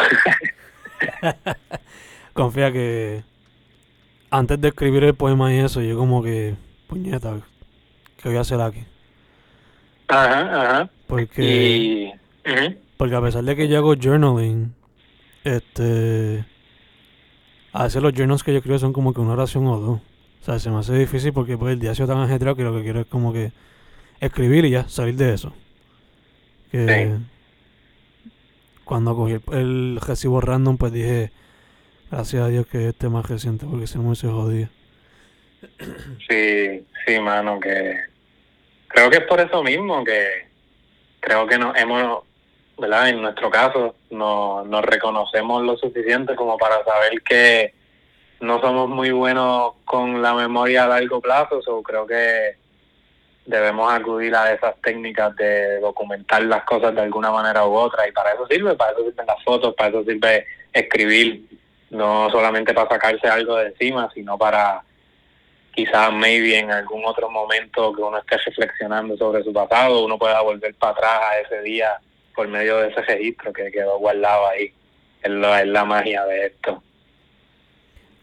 [2.32, 3.24] Confía que
[4.30, 7.40] antes de escribir el poema y eso, yo como que, puñeta,
[8.16, 8.84] ¿qué voy a hacer aquí?
[10.08, 10.40] Ajá,
[10.74, 10.90] ajá.
[11.06, 12.12] Porque, Y,
[12.96, 14.74] porque a pesar de que yo hago journaling,
[15.44, 16.44] este,
[17.72, 20.00] a veces los journals que yo escribo son como que una oración o dos.
[20.40, 22.64] O sea, se me hace difícil porque pues, el día ha sido tan ajetreado que
[22.64, 23.52] lo que quiero es como que
[24.20, 25.52] escribir y ya, salir de eso.
[26.70, 27.18] Que
[28.84, 31.32] cuando cogí el, el recibo random, pues dije,
[32.10, 34.68] gracias a Dios que este es más reciente porque si no hubiese jodido.
[36.28, 37.98] Sí, sí, mano, que
[38.88, 40.48] creo que es por eso mismo que
[41.20, 42.24] creo que nos hemos,
[42.78, 43.10] ¿verdad?
[43.10, 47.74] En nuestro caso, no, nos reconocemos lo suficiente como para saber que
[48.40, 52.56] no somos muy buenos con la memoria a largo plazo, o creo que
[53.44, 58.12] debemos acudir a esas técnicas de documentar las cosas de alguna manera u otra y
[58.12, 61.44] para eso sirve, para eso sirven las fotos, para eso sirve escribir,
[61.90, 64.82] no solamente para sacarse algo de encima, sino para
[65.72, 70.40] quizás maybe en algún otro momento que uno esté reflexionando sobre su pasado, uno pueda
[70.40, 72.00] volver para atrás a ese día
[72.34, 74.72] por medio de ese registro que quedó guardado ahí.
[75.22, 76.82] Es la, es la magia de esto.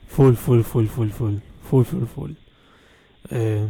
[0.07, 2.31] Full, full, full, full, full, full, full, full.
[3.29, 3.67] Eh,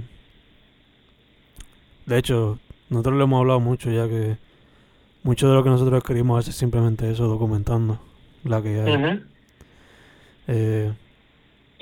[2.06, 4.38] de hecho, nosotros lo hemos hablado mucho ya que
[5.24, 8.00] mucho de lo que nosotros escribimos es simplemente eso, documentando
[8.44, 8.96] la que hay.
[8.96, 9.22] Ujú.
[10.48, 10.92] Eh,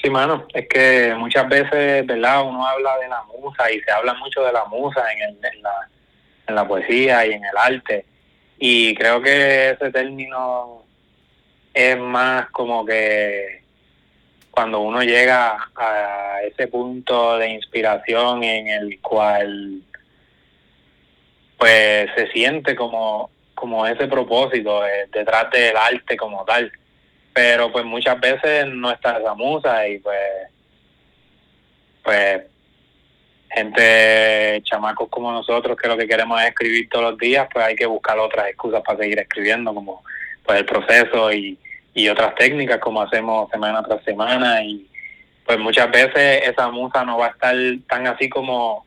[0.02, 2.44] Sí, mano, es que muchas veces, ¿verdad?
[2.46, 5.62] Uno habla de la musa y se habla mucho de la musa en, el- en,
[5.64, 5.90] la,
[6.48, 8.06] en la poesía y en el arte.
[8.60, 10.84] Y creo que ese término
[11.74, 13.64] es más como que
[14.52, 19.82] cuando uno llega a ese punto de inspiración en el cual
[21.58, 26.72] pues se siente como, como ese propósito eh, detrás del arte como tal
[27.36, 30.18] pero pues muchas veces no está esa musa y pues
[32.02, 32.44] pues
[33.52, 37.76] gente chamacos como nosotros que lo que queremos es escribir todos los días pues hay
[37.76, 40.02] que buscar otras excusas para seguir escribiendo como
[40.46, 41.58] pues el proceso y,
[41.94, 44.64] y otras técnicas como hacemos semana tras semana.
[44.64, 44.88] Y
[45.46, 47.56] pues muchas veces esa musa no va a estar
[47.90, 48.86] tan así como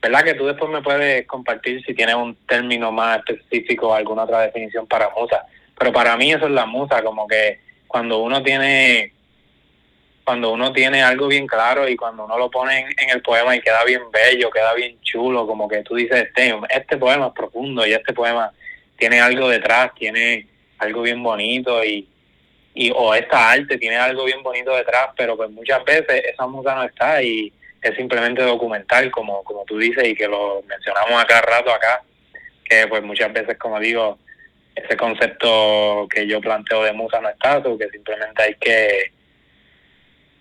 [0.00, 4.40] verdad que tú después me puedes compartir si tienes un término más específico alguna otra
[4.40, 5.44] definición para musa.
[5.78, 7.60] Pero para mí eso es la musa como que
[7.92, 9.12] cuando uno tiene
[10.24, 13.60] cuando uno tiene algo bien claro y cuando uno lo pone en, el poema y
[13.60, 17.84] queda bien bello, queda bien chulo, como que tú dices, este, este poema es profundo
[17.84, 18.52] y este poema
[18.96, 20.46] tiene algo detrás, tiene
[20.78, 22.08] algo bien bonito y,
[22.72, 26.76] y o esta arte tiene algo bien bonito detrás, pero pues muchas veces esa musa
[26.76, 27.52] no está y
[27.82, 32.04] es simplemente documental, como, como tú dices y que lo mencionamos a cada rato acá,
[32.64, 34.18] que pues muchas veces, como digo,
[34.74, 39.12] ese concepto que yo planteo de musa no está, que simplemente hay que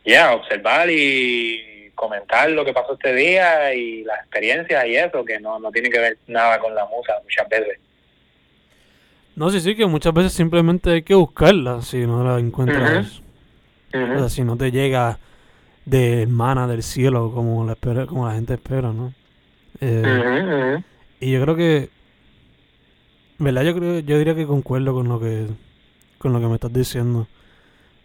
[0.06, 5.40] ya observar y comentar lo que pasó este día y las experiencias y eso, que
[5.40, 7.80] no, no tiene que ver nada con la musa muchas veces.
[9.36, 13.22] no, sí, sí, que muchas veces simplemente hay que buscarla si no la encuentras.
[13.94, 15.20] O sea, si no te llega
[15.86, 19.14] de mana del cielo como la, espera, como la gente espera, ¿no?
[19.82, 20.82] Eh.
[21.20, 21.90] Y yo creo que,
[23.42, 23.64] ¿verdad?
[23.64, 25.48] Yo creo, yo diría que concuerdo con lo que,
[26.20, 27.28] con lo que me estás diciendo.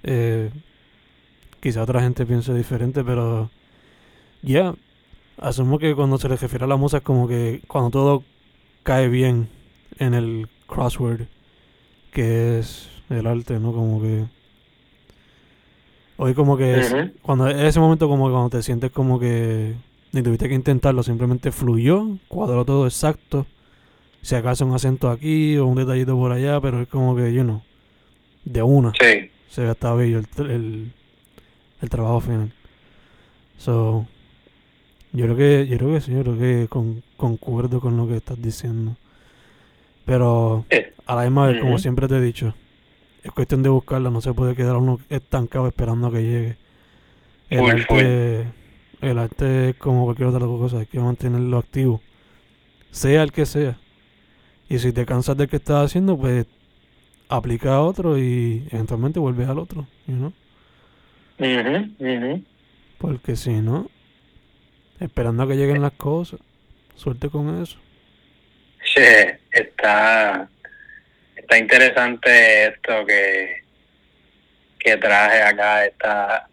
[0.03, 0.51] Eh,
[1.61, 3.51] quizá otra gente piense diferente, pero
[4.43, 4.75] ya,
[5.37, 8.25] asumo que cuando se le refiere a la musa es como que cuando todo
[8.83, 9.49] cae bien
[9.99, 11.27] en el crossword,
[12.13, 13.73] que es el arte, ¿no?
[13.73, 14.25] Como que
[16.17, 19.75] hoy como que es, cuando en ese momento como que cuando te sientes como que
[20.13, 23.47] ni tuviste que intentarlo, simplemente fluyó, cuadró todo exacto.
[24.27, 27.45] Si acaso un acento aquí o un detallito por allá, pero es como que, you
[27.45, 27.63] know,
[28.45, 30.93] de una Sí, se ve hasta bello el, el,
[31.81, 32.53] el trabajo final.
[33.57, 34.05] So,
[35.13, 38.17] yo creo que, yo creo que sí, yo creo que con, concuerdo con lo que
[38.17, 38.97] estás diciendo.
[40.05, 40.67] Pero
[41.07, 42.53] a la misma vez, como siempre te he dicho,
[43.23, 46.57] es cuestión de buscarla, no se puede quedar uno estancado esperando a que llegue.
[47.49, 48.47] El arte,
[49.03, 52.01] El arte es como cualquier otra cosa, hay que mantenerlo activo.
[52.91, 53.79] Sea el que sea.
[54.69, 56.47] Y si te cansas del que estás haciendo, pues
[57.29, 60.33] aplica a otro y eventualmente vuelves al otro, you know?
[62.99, 63.91] Porque si no,
[65.01, 66.41] esperando a que lleguen las cosas,
[66.95, 67.79] suerte con eso.
[68.95, 69.03] Sí,
[69.51, 70.49] está,
[71.35, 73.63] está interesante esto que,
[74.79, 76.49] que traje acá, está,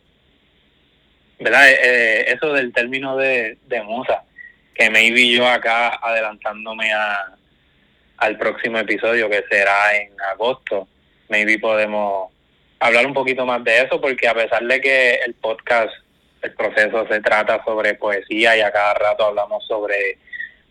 [1.39, 1.69] ¿verdad?
[1.69, 4.23] Eh, eh, eso del término de, de musa,
[4.73, 7.35] que maybe yo acá adelantándome a,
[8.23, 10.87] al próximo episodio que será en agosto,
[11.27, 12.31] maybe podemos
[12.79, 15.91] hablar un poquito más de eso, porque a pesar de que el podcast,
[16.41, 20.19] el proceso se trata sobre poesía y a cada rato hablamos sobre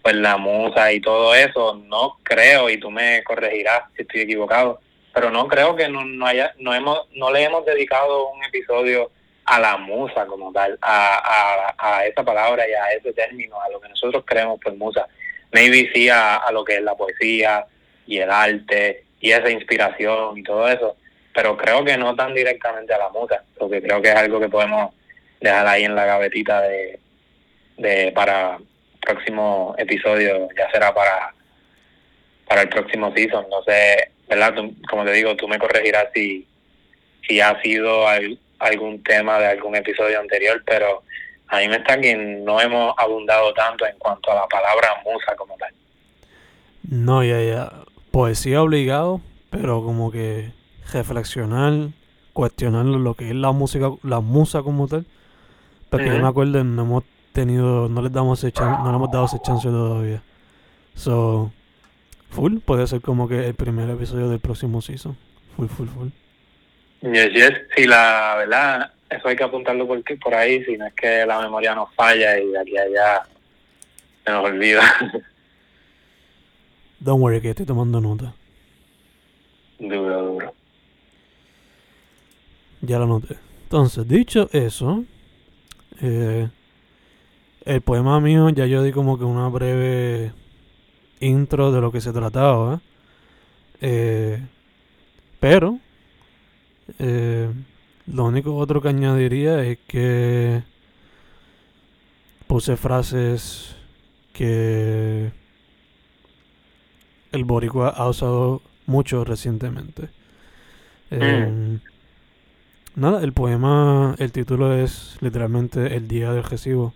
[0.01, 4.81] pues la musa y todo eso, no creo, y tú me corregirás si estoy equivocado,
[5.13, 9.11] pero no creo que no, no haya, no hemos, no le hemos dedicado un episodio
[9.45, 13.69] a la musa como tal, a, a, a esa palabra y a ese término, a
[13.69, 15.07] lo que nosotros creemos por musa.
[15.53, 17.67] Maybe sí a, a lo que es la poesía
[18.07, 20.97] y el arte y esa inspiración y todo eso,
[21.35, 24.49] pero creo que no tan directamente a la musa, porque creo que es algo que
[24.49, 24.95] podemos
[25.41, 26.99] dejar ahí en la gavetita de,
[27.77, 28.59] de para
[29.01, 31.33] próximo episodio, ya será para
[32.53, 34.55] para el próximo season, no sé, ¿verdad?
[34.89, 36.47] como te digo, tú me corregirás si,
[37.27, 38.07] si ha sido
[38.59, 41.03] algún tema de algún episodio anterior, pero
[41.53, 45.37] a mí me está que no hemos abundado tanto en cuanto a la palabra musa
[45.37, 45.71] como tal.
[46.89, 47.71] No, ya, ya.
[48.11, 50.51] Poesía obligado, pero como que
[50.91, 51.91] reflexionar,
[52.33, 55.05] cuestionar lo que es la música, la musa como tal.
[55.91, 59.27] Porque yo me acuerdo, no hemos tenido, no les damos ese no le hemos dado
[59.27, 60.23] ese chance todavía.
[60.95, 61.53] So,
[62.31, 65.19] full, puede ser como que el primer episodio del próximo season.
[65.55, 66.09] Full, full, full.
[67.03, 67.53] Yes, yes.
[67.77, 71.41] Sí, la verdad, eso hay que apuntarlo por, por ahí, si no es que la
[71.41, 73.23] memoria nos falla y de aquí a allá
[74.25, 74.83] se nos olvida.
[77.01, 78.33] Don't worry, que estoy tomando nota.
[79.79, 80.55] Duro, duro.
[82.81, 83.37] Ya lo noté.
[83.65, 85.05] Entonces, dicho eso,
[86.01, 86.49] eh,
[87.65, 90.33] el poema mío ya yo di como que una breve
[91.19, 92.81] intro de lo que se trataba.
[93.81, 94.41] Eh,
[95.41, 95.79] pero,
[97.01, 97.51] eh,
[98.07, 100.63] lo único otro que añadiría es que
[102.47, 103.77] puse frases
[104.33, 105.31] que
[107.33, 110.09] el boricua ha usado mucho recientemente.
[111.11, 111.79] Eh,
[112.95, 116.95] nada, el poema, el título es literalmente El Día del Recibo.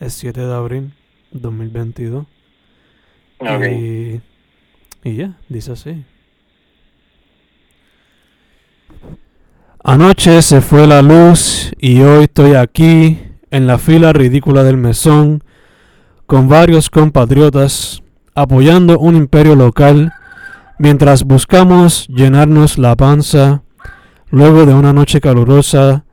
[0.00, 0.92] Es 7 de abril
[1.32, 2.26] 2022.
[3.40, 4.20] Y,
[5.04, 6.04] y ya, dice así.
[9.84, 13.18] Anoche se fue la luz y hoy estoy aquí
[13.50, 15.42] en la fila ridícula del mesón
[16.26, 18.00] con varios compatriotas
[18.36, 20.12] apoyando un imperio local
[20.78, 23.64] mientras buscamos llenarnos la panza
[24.30, 26.04] luego de una noche calurosa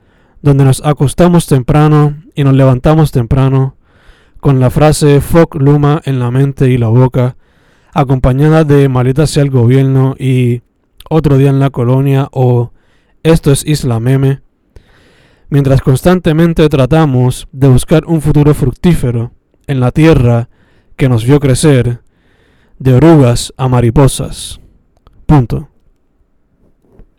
[0.42, 3.76] donde nos acostamos temprano y nos levantamos temprano
[4.40, 7.38] con la frase Fuck Luma en la mente y la boca
[7.94, 10.64] acompañada de maleta hacia el gobierno y
[11.08, 12.72] otro día en la colonia o
[13.24, 14.42] esto es Isla Meme.
[15.50, 19.32] Mientras constantemente tratamos de buscar un futuro fructífero
[19.68, 20.48] en la tierra
[20.96, 22.00] que nos vio crecer,
[22.78, 24.60] de orugas a mariposas.
[25.26, 25.70] Punto.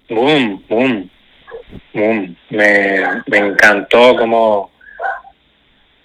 [0.08, 1.10] Boom, boom,
[1.92, 2.36] boom.
[2.50, 4.70] Me, encantó cómo,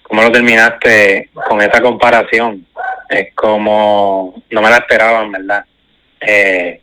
[0.02, 2.66] cómo lo terminaste con esa comparación.
[3.08, 5.64] Es como, no me la esperaba, verdad.
[6.20, 6.80] Eh,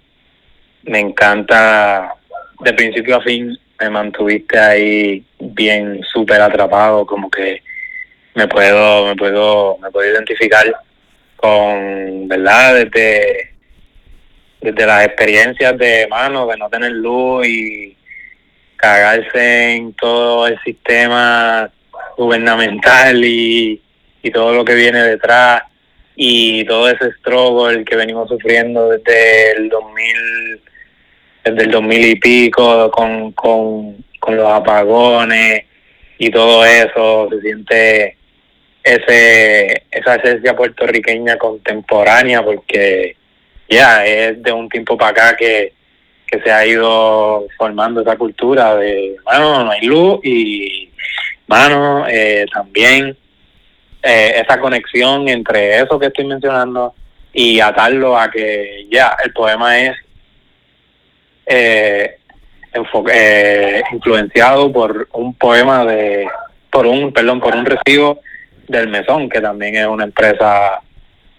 [0.84, 2.16] me encanta
[2.64, 7.61] de principio a fin me mantuviste ahí bien súper atrapado, como que
[8.36, 10.66] me puedo, me puedo, me puedo identificar
[11.36, 12.76] con, ¿verdad?
[12.76, 13.51] Desde,
[14.61, 17.97] desde las experiencias de mano, de no tener luz y
[18.78, 21.70] cagarse en todo el sistema
[22.18, 23.82] gubernamental y,
[24.22, 25.64] y todo lo que viene detrás
[26.16, 30.61] y todo ese struggle que venimos sufriendo desde el 2000
[31.43, 35.65] desde el 2000 y pico con, con, con los apagones
[36.17, 38.17] y todo eso, se siente
[38.83, 43.15] ese esa esencia puertorriqueña contemporánea porque
[43.69, 45.73] ya es de un tiempo para acá que,
[46.27, 50.91] que se ha ido formando esa cultura de, mano, no hay luz y,
[51.47, 53.15] mano, eh, también
[54.01, 56.93] eh, esa conexión entre eso que estoy mencionando
[57.31, 59.95] y atarlo a que ya el poema es
[61.45, 62.17] eh,
[63.11, 66.27] eh, influenciado por un poema de
[66.71, 68.19] por un, perdón, por un recibo
[68.67, 70.81] del Mesón, que también es una empresa,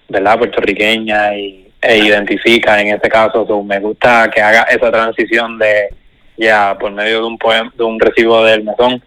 [0.08, 5.88] ¿verdad?, puertorriqueña y, e identifica en este caso, me gusta que haga esa transición de
[6.36, 9.02] ya por medio de un poema, de un recibo del Mesón,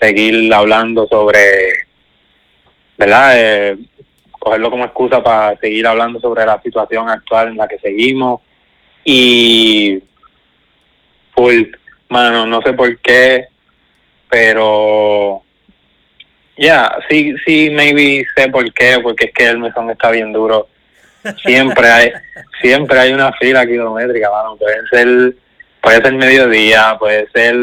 [0.00, 1.40] seguir hablando sobre,
[2.96, 3.76] ¿verdad?, eh,
[4.38, 8.40] cogerlo como excusa para seguir hablando sobre la situación actual en la que seguimos
[9.04, 10.02] y
[11.36, 11.64] full,
[12.08, 13.46] mano, no sé por qué,
[14.28, 15.42] pero
[16.56, 20.68] ya, sí, sí, maybe sé por qué, porque es que el mesón está bien duro.
[21.44, 22.12] Siempre hay,
[22.62, 25.36] siempre hay una fila kilométrica, mano, puede ser,
[25.80, 27.56] puede ser mediodía, puede ser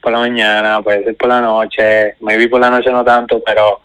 [0.00, 3.80] por la mañana, puede ser por la noche, maybe por la noche no tanto, pero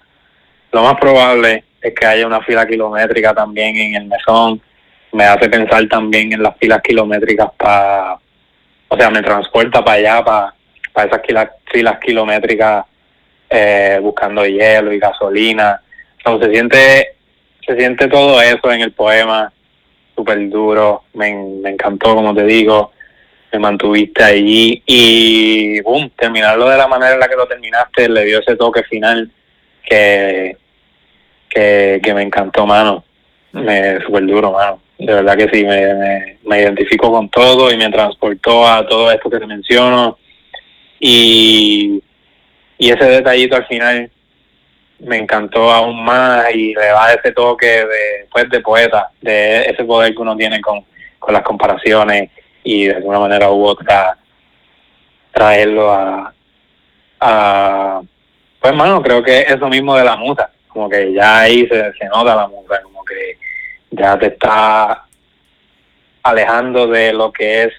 [0.71, 4.61] lo más probable es que haya una fila kilométrica también en el mesón.
[5.11, 8.17] Me hace pensar también en las filas kilométricas para,
[8.89, 10.53] o sea, me transporta para allá, para,
[10.91, 12.85] para esas filas, kilométricas
[13.49, 15.81] eh, buscando hielo y gasolina.
[16.25, 17.15] O se siente,
[17.65, 19.51] se siente todo eso en el poema,
[20.15, 21.03] súper duro.
[21.13, 22.91] Me, me encantó, como te digo,
[23.51, 28.25] me mantuviste allí y, boom, terminarlo de la manera en la que lo terminaste, le
[28.25, 29.31] dio ese toque final
[29.83, 30.57] que
[31.49, 33.03] que, que me encantó, mano.
[33.51, 34.79] Me súper duro, mano.
[34.99, 39.29] De verdad que sí, me, me, identifico con todo y me transportó a todo esto
[39.29, 40.17] que te menciono.
[40.99, 42.03] Y,
[42.77, 44.11] y ese detallito al final
[44.99, 49.85] me encantó aún más y le da ese toque de, pues, de poeta, de ese
[49.85, 50.83] poder que uno tiene con,
[51.17, 52.29] con las comparaciones
[52.63, 54.17] y de alguna manera u otra
[55.31, 56.33] traerlo a,
[57.21, 58.01] a
[58.59, 62.05] pues mano creo que eso mismo de la musa como que ya ahí se, se
[62.05, 62.98] nota la música, como
[63.91, 65.05] ya te está
[66.23, 67.73] alejando de lo que es,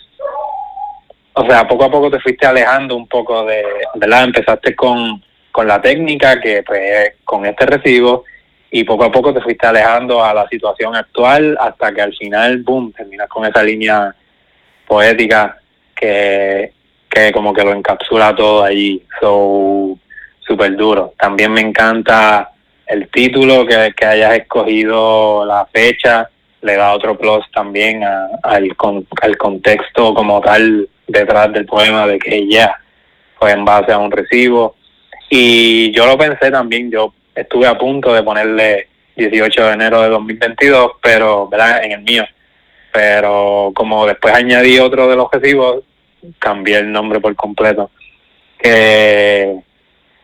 [1.35, 4.25] o sea, poco a poco te fuiste alejando un poco de, ¿verdad?
[4.25, 8.25] Empezaste con, con la técnica, que pues con este recibo,
[8.71, 12.63] y poco a poco te fuiste alejando a la situación actual hasta que al final,
[12.63, 14.15] boom, terminas con esa línea
[14.87, 15.59] poética
[15.95, 16.73] que,
[17.09, 19.05] que como que lo encapsula todo allí.
[19.21, 19.99] So,
[20.41, 21.15] súper duro.
[21.19, 22.51] También me encanta
[22.91, 26.29] el título, que, que hayas escogido la fecha,
[26.63, 28.77] le da otro plus también al,
[29.23, 32.75] al contexto como tal detrás del poema de que ya
[33.39, 34.75] fue en base a un recibo.
[35.31, 40.09] Y yo lo pensé también, yo estuve a punto de ponerle 18 de enero de
[40.09, 41.85] 2022, pero, ¿verdad?
[41.85, 42.25] En el mío.
[42.93, 45.85] Pero como después añadí otro de los recibos,
[46.41, 47.91] cambié el nombre por completo.
[48.59, 49.61] Que,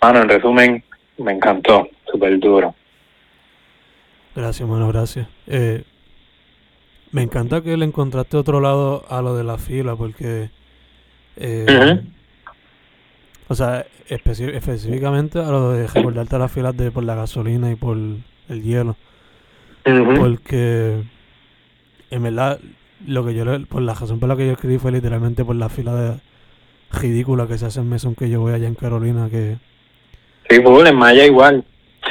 [0.00, 0.84] bueno, en resumen,
[1.18, 2.74] me encantó súper duro.
[4.34, 5.28] Gracias, mano, gracias.
[5.46, 5.84] Eh,
[7.12, 10.50] me encanta que le encontraste otro lado a lo de la fila, porque.
[11.36, 12.02] Eh,
[13.48, 17.96] o sea, específicamente a lo de recordarte las filas de por la gasolina y por
[17.96, 18.96] el hielo.
[19.84, 21.02] Porque.
[22.10, 22.60] En verdad,
[23.06, 25.68] lo que yo por la razón por la que yo escribí fue literalmente por la
[25.68, 26.20] fila de
[26.92, 29.56] ridícula que se hace en mesón que yo voy allá en Carolina que
[30.48, 31.64] sí pues en Maya igual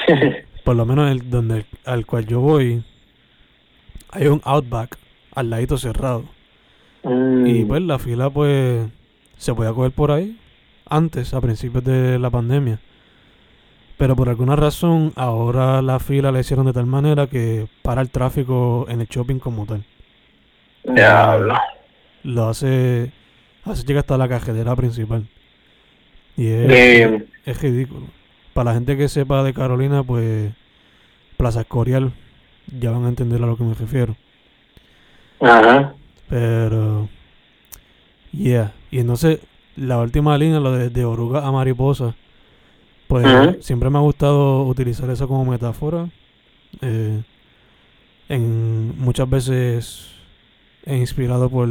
[0.64, 2.84] por lo menos el, donde al cual yo voy,
[4.10, 4.98] hay un Outback
[5.34, 6.26] al ladito cerrado.
[7.04, 7.46] Mm.
[7.46, 8.88] Y pues la fila pues
[9.38, 10.38] se podía coger por ahí
[10.90, 12.80] antes, a principios de la pandemia.
[13.98, 18.10] Pero por alguna razón ahora la fila la hicieron de tal manera que para el
[18.10, 19.86] tráfico en el shopping como tal.
[20.84, 21.56] Diablo.
[22.24, 23.12] Lo hace,
[23.64, 25.28] hace llega hasta la cajetera principal.
[26.36, 28.08] Y es, es ridículo
[28.56, 30.54] para la gente que sepa de Carolina, pues
[31.36, 32.14] Plaza Escorial,
[32.80, 34.16] ya van a entender a lo que me refiero.
[35.42, 35.94] Ajá.
[36.30, 37.10] Pero,
[38.32, 38.72] yeah.
[38.92, 39.42] Y entonces,
[39.76, 42.16] la última línea, lo de, de oruga a mariposa,
[43.10, 43.28] pues
[43.60, 46.08] siempre me ha gustado utilizar eso como metáfora.
[46.80, 47.24] Eh,
[48.30, 50.12] en muchas veces
[50.86, 51.68] he inspirado por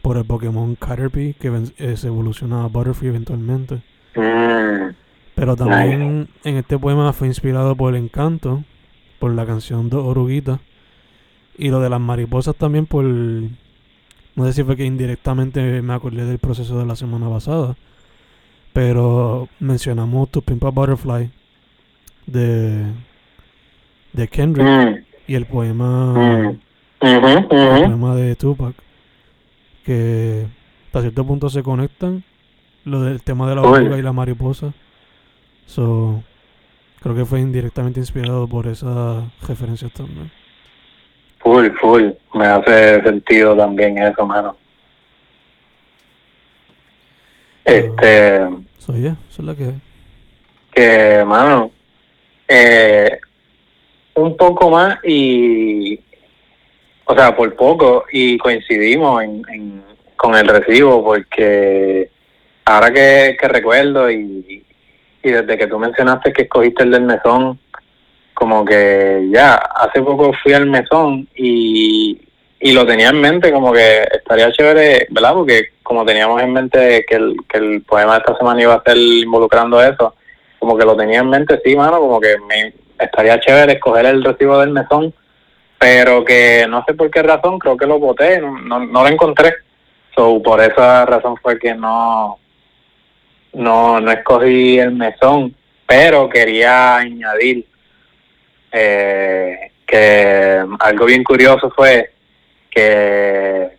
[0.00, 3.82] por el Pokémon Caterpie que eh, se evoluciona a Butterfree eventualmente.
[4.14, 4.94] Mm.
[5.40, 8.62] Pero también en este poema fue inspirado por el encanto,
[9.18, 10.60] por la canción de Oruguita.
[11.56, 13.04] Y lo de las mariposas también por...
[13.06, 17.74] No sé si fue que indirectamente me acordé del proceso de la semana pasada.
[18.74, 21.30] Pero mencionamos To Pimpa Butterfly
[22.26, 22.84] de,
[24.12, 25.04] de Kendrick mm.
[25.26, 26.60] y el poema, mm.
[27.00, 28.74] el poema de Tupac.
[29.86, 30.46] Que
[30.84, 32.24] hasta cierto punto se conectan.
[32.84, 34.74] Lo del tema de la oruga y la mariposa.
[35.70, 36.20] So,
[37.00, 40.32] creo que fue indirectamente inspirado por esa referencia también.
[41.38, 42.10] Full, full.
[42.34, 44.56] Me hace sentido también eso, mano.
[47.64, 48.48] Este.
[48.78, 49.74] Soy yo, es la que
[50.72, 51.70] que, mano,
[52.48, 53.20] eh,
[54.14, 56.00] un poco más y,
[57.04, 59.84] o sea, por poco y coincidimos en,
[60.16, 62.10] con el recibo porque
[62.64, 64.64] ahora que, que recuerdo y,
[65.22, 67.58] y desde que tú mencionaste que escogiste el del mesón,
[68.34, 72.20] como que ya, hace poco fui al mesón y,
[72.58, 75.34] y lo tenía en mente como que estaría chévere, ¿verdad?
[75.34, 78.78] Porque como teníamos en mente que el, que el poema de esta semana iba a
[78.78, 80.14] estar involucrando eso,
[80.58, 84.22] como que lo tenía en mente, sí, mano, como que me estaría chévere escoger el
[84.22, 85.12] recibo del mesón,
[85.78, 89.54] pero que no sé por qué razón, creo que lo voté, no, no, lo encontré.
[90.14, 92.38] So, por esa razón fue que no,
[93.54, 95.54] no, no escogí el mesón,
[95.86, 97.66] pero quería añadir
[98.72, 102.12] eh, que algo bien curioso fue
[102.70, 103.70] que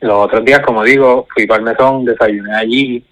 [0.00, 3.04] los otros días, como digo, fui para el mesón, desayuné allí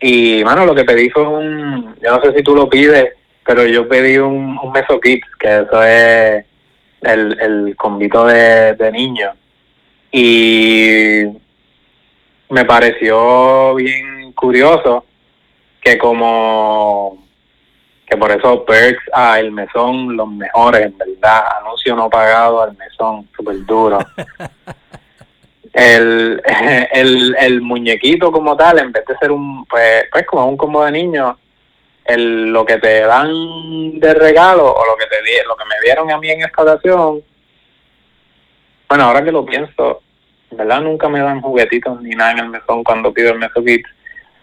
[0.00, 3.14] y, mano, lo que pedí fue un, yo no sé si tú lo pides,
[3.44, 6.44] pero yo pedí un, un meso kit, que eso es
[7.02, 9.34] el, el convito de, de niños.
[10.12, 11.24] Y
[12.50, 15.04] me pareció bien curioso
[15.80, 17.26] que como
[18.06, 21.44] que por eso perks a el mesón los mejores en verdad.
[21.60, 23.98] Anuncio no pagado al mesón súper duro
[25.72, 26.42] el,
[26.92, 30.84] el, el muñequito como tal en vez de ser un pues, pues como un combo
[30.84, 31.36] de niños
[32.04, 36.10] el, lo que te dan de regalo o lo que te lo que me dieron
[36.10, 37.22] a mí en esta ocasión
[38.88, 40.02] bueno ahora que lo pienso
[40.50, 43.62] en verdad nunca me dan juguetitos ni nada en el mesón cuando pido el meso
[43.62, 43.86] kit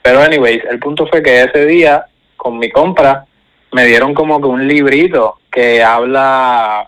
[0.06, 2.06] pero anyways el punto fue que ese día
[2.38, 3.26] con mi compra
[3.72, 6.88] me dieron como que un librito que habla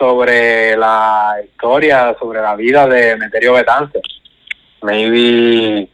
[0.00, 4.00] sobre la historia, sobre la vida de Meterio Betance.
[4.80, 5.88] Maybe,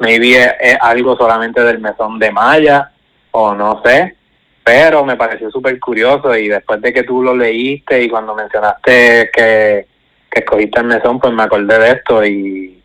[0.00, 2.90] maybe es, algo solamente del mesón de Maya,
[3.30, 4.16] o no sé,
[4.64, 9.30] pero me pareció súper curioso y después de que tú lo leíste y cuando mencionaste
[9.32, 9.86] que,
[10.28, 12.83] que escogiste el mesón, pues me acordé de esto y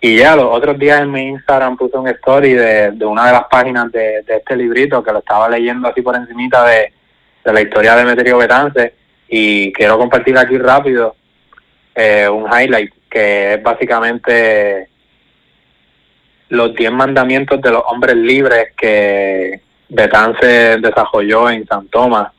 [0.00, 3.32] y ya los otros días en mi Instagram puse un story de, de una de
[3.32, 6.92] las páginas de, este librito que lo estaba leyendo así por encimita de,
[7.44, 8.92] la historia de Meterio Betance
[9.26, 11.16] y quiero compartir aquí rápido
[11.94, 14.88] eh, un highlight que es básicamente
[16.50, 22.32] los 10 mandamientos de los hombres libres que Betance desarrolló en San Tomás,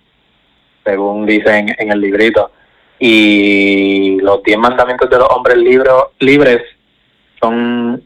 [0.84, 2.51] según dicen en el librito.
[2.99, 6.62] Y los 10 mandamientos de los hombres libros, libres
[7.41, 8.03] son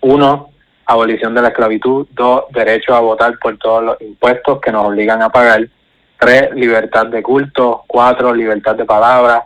[0.00, 0.50] uno,
[0.86, 5.22] abolición de la esclavitud, dos, derecho a votar por todos los impuestos que nos obligan
[5.22, 5.68] a pagar,
[6.18, 9.44] tres, libertad de culto, cuatro, libertad de palabra,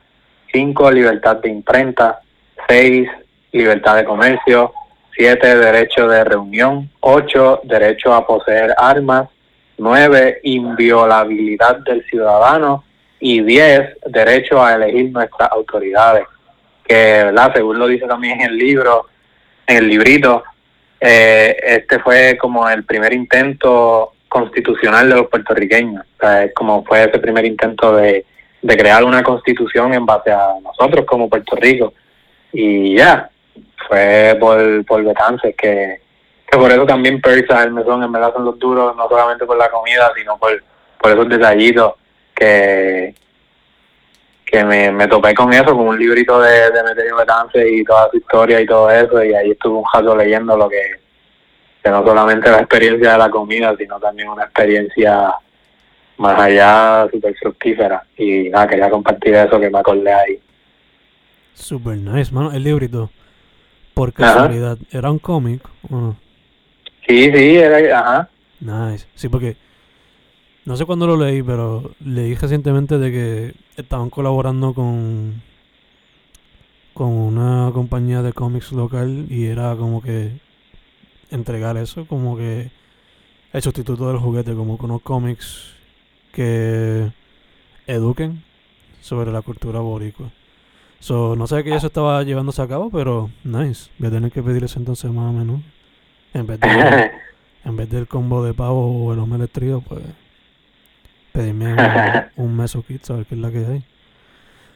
[0.52, 2.20] cinco, libertad de imprenta,
[2.68, 3.08] seis,
[3.52, 4.72] libertad de comercio,
[5.16, 9.28] siete, derecho de reunión, ocho, derecho a poseer armas,
[9.78, 12.84] nueve, inviolabilidad del ciudadano.
[13.18, 16.26] Y diez, derecho a elegir nuestras autoridades,
[16.86, 17.52] que, ¿verdad?
[17.54, 19.06] según lo dice también en el libro,
[19.66, 20.44] en el librito,
[21.00, 26.84] eh, este fue como el primer intento constitucional de los puertorriqueños, o sea, es como
[26.84, 28.24] fue ese primer intento de,
[28.62, 31.94] de crear una constitución en base a nosotros como Puerto Rico.
[32.52, 33.30] Y ya,
[33.88, 36.00] fue por, por Betances que,
[36.50, 39.56] que por eso también Persa, el mesón, en verdad son los duros, no solamente por
[39.56, 40.62] la comida, sino por,
[41.00, 41.94] por esos detallitos
[42.34, 43.14] que,
[44.46, 48.08] que me, me topé con eso, con un librito de, de Meterio Betance y toda
[48.10, 50.82] su historia y todo eso, y ahí estuve un rato leyendo lo que,
[51.82, 55.34] que no solamente la experiencia de la comida, sino también una experiencia
[56.18, 58.04] más allá súper fructífera.
[58.16, 60.40] Y nada, quería compartir eso que me acordé ahí.
[61.52, 62.52] Super nice, mano.
[62.52, 63.10] El librito,
[63.94, 65.62] por casualidad, ¿era un cómic
[67.08, 68.28] Sí, sí, era, ajá.
[68.60, 69.06] Nice.
[69.14, 69.56] Sí, porque
[70.66, 75.42] no sé cuándo lo leí, pero leí recientemente de que estaban colaborando con
[76.92, 80.40] con una compañía de cómics local y era como que
[81.30, 82.70] entregar eso, como que
[83.52, 85.74] el sustituto del juguete, como que unos cómics
[86.32, 87.12] que
[87.86, 88.42] eduquen
[89.02, 90.30] sobre la cultura boricua.
[90.98, 93.90] So, no sé que eso estaba llevándose a cabo, pero nice.
[93.98, 95.60] Voy a tener que pedir eso entonces más o menos.
[96.32, 97.10] En vez, de,
[97.64, 100.02] en vez del combo de pavo o el omelette trío, pues
[101.36, 101.74] pedirme
[102.36, 103.84] un, meso kit, saber qué es la que hay.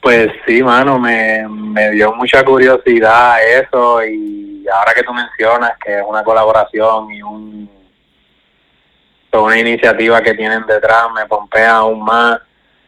[0.02, 5.98] Pues sí, mano, me, me dio mucha curiosidad eso y ahora que tú mencionas que
[5.98, 7.80] es una colaboración y un
[9.32, 12.40] una iniciativa que tienen detrás me pompea aún más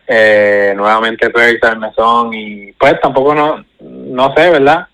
[0.08, 4.88] eh, nuevamente Persa el mesón y pues tampoco no no sé verdad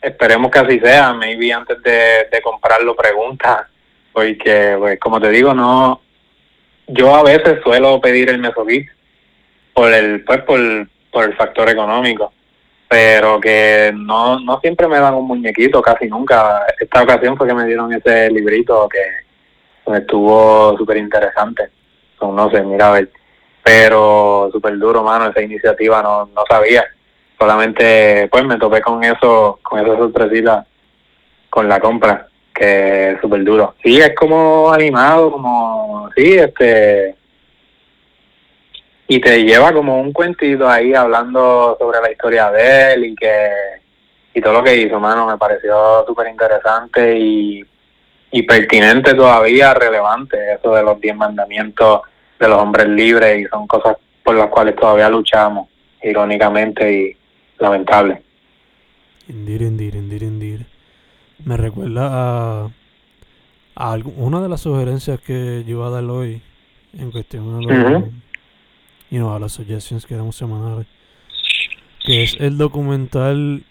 [0.00, 3.68] esperemos que así sea maybe antes de, de comprarlo pregunta
[4.16, 6.00] porque pues como te digo, no
[6.86, 8.88] yo a veces suelo pedir el Mesokit
[9.74, 10.60] por el pues por,
[11.12, 12.32] por el factor económico,
[12.88, 16.66] pero que no no siempre me dan un muñequito, casi nunca.
[16.80, 19.00] Esta ocasión fue que me dieron ese librito que
[19.84, 21.70] pues, estuvo súper interesante.
[22.20, 23.10] no sé, mira ver.
[23.62, 26.84] Pero súper duro, mano, esa iniciativa no, no sabía.
[27.38, 30.66] Solamente pues me topé con eso, con esa sorpresita
[31.50, 33.74] con la compra que es súper duro.
[33.84, 37.14] Sí, es como animado, como, sí, este,
[39.06, 43.50] y te lleva como un cuentito ahí hablando sobre la historia de él y que,
[44.32, 47.62] y todo lo que hizo, mano, me pareció súper interesante y,
[48.30, 52.00] y pertinente todavía, relevante, eso de los diez mandamientos
[52.40, 55.68] de los hombres libres y son cosas por las cuales todavía luchamos,
[56.02, 57.16] irónicamente y
[57.58, 58.22] lamentable.
[59.28, 60.75] Indir, indir, indir, indir
[61.44, 62.70] me recuerda a,
[63.74, 66.42] a una de las sugerencias que yo iba a dar hoy
[66.98, 67.54] en cuestión
[69.12, 70.86] a, las suggestions que damos semanales,
[72.04, 73.64] que es el documental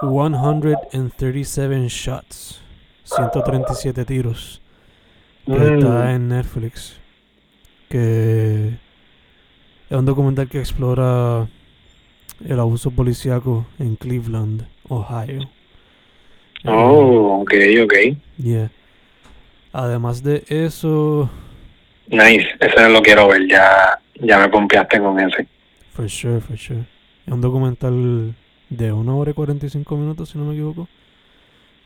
[0.00, 2.60] 137 Shots,
[3.04, 4.60] 137 tiros,
[5.44, 6.08] que está mm.
[6.08, 6.96] en Netflix,
[7.88, 8.78] que
[9.88, 11.48] es un documental que explora
[12.44, 15.48] el abuso policíaco en Cleveland, Ohio.
[16.66, 17.54] Oh, ok,
[17.84, 17.94] ok.
[18.38, 18.70] Yeah.
[19.72, 21.30] Además de eso...
[22.08, 25.46] Nice, ese lo quiero ver, ya, ya me pompeaste con ese.
[25.92, 26.84] For sure, for sure.
[27.26, 28.34] Es un documental
[28.68, 30.88] de una hora y 45 minutos, si no me equivoco.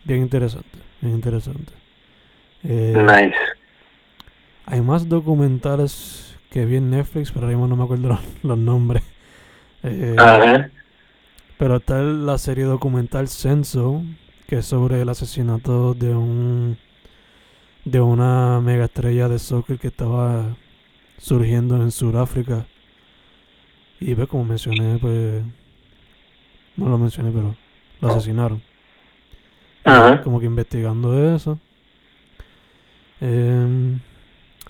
[0.04, 1.72] Bien interesante, bien interesante.
[2.64, 3.36] Eh, nice.
[4.66, 9.02] Hay más documentales que vi en Netflix, pero ahora mismo no me acuerdo los, nombres.
[9.82, 10.16] Eh,
[11.58, 14.02] Pero está la serie documental Censo,
[14.50, 16.76] que es sobre el asesinato de un
[17.84, 20.56] de una mega estrella de soccer que estaba
[21.18, 22.66] surgiendo en Sudáfrica.
[24.00, 25.44] Y ve como mencioné, pues
[26.74, 27.54] no lo mencioné, pero
[28.00, 28.60] lo asesinaron.
[30.24, 31.56] Como que investigando eso.
[33.20, 34.00] Em,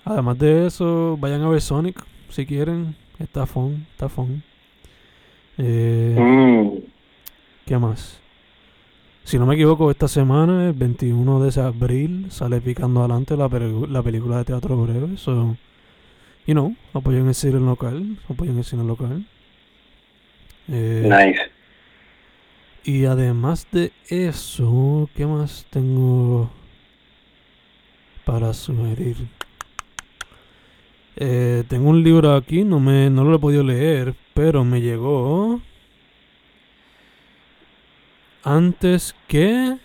[0.05, 2.95] además de eso, vayan a ver Sonic si quieren.
[3.17, 4.43] Está fun, está fun.
[5.57, 6.83] Eh, mm.
[7.65, 8.21] ¿Qué más?
[9.31, 14.03] Si no me equivoco, esta semana, el 21 de abril, sale picando adelante la, la
[14.03, 15.15] película de teatro breve.
[15.15, 15.55] So,
[16.45, 19.25] you know, apoyen el cine local, apoyen el cine local.
[20.67, 21.49] Eh, nice.
[22.83, 26.51] Y además de eso, ¿qué más tengo
[28.25, 29.15] para sugerir?
[31.15, 35.61] Eh, tengo un libro aquí, no me no lo he podido leer, pero me llegó
[38.43, 39.77] antes que.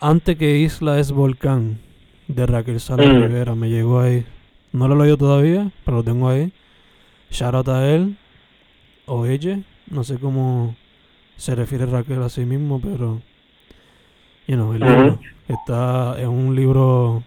[0.00, 1.78] Antes que Isla es Volcán,
[2.28, 3.22] de Raquel Sala mm.
[3.22, 4.26] Rivera, me llegó ahí.
[4.72, 6.52] No lo he leído todavía, pero lo tengo ahí.
[7.30, 8.16] Shout out a él,
[9.06, 10.76] o ella, no sé cómo
[11.36, 13.20] se refiere Raquel a sí mismo, pero.
[14.46, 16.20] You know, el libro está.
[16.20, 17.22] Es un libro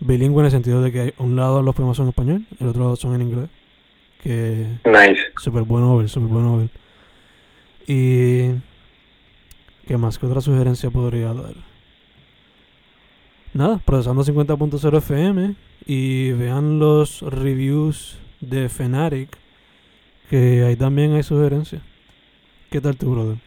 [0.00, 2.82] bilingüe en el sentido de que un lado los poemas son en español, el otro
[2.82, 3.50] lado son en inglés.
[4.22, 4.66] Que.
[4.84, 5.20] Nice.
[5.36, 6.70] Super bueno ver, super bueno ver.
[7.86, 8.50] Y...
[9.86, 10.18] ¿Qué más?
[10.18, 11.54] ¿Qué otra sugerencia podría dar?
[13.52, 15.56] Nada, procesando 50.0 FM
[15.86, 19.36] y vean los reviews de Fenaric,
[20.28, 21.82] que ahí también hay sugerencias.
[22.70, 23.38] ¿Qué tal tu brother?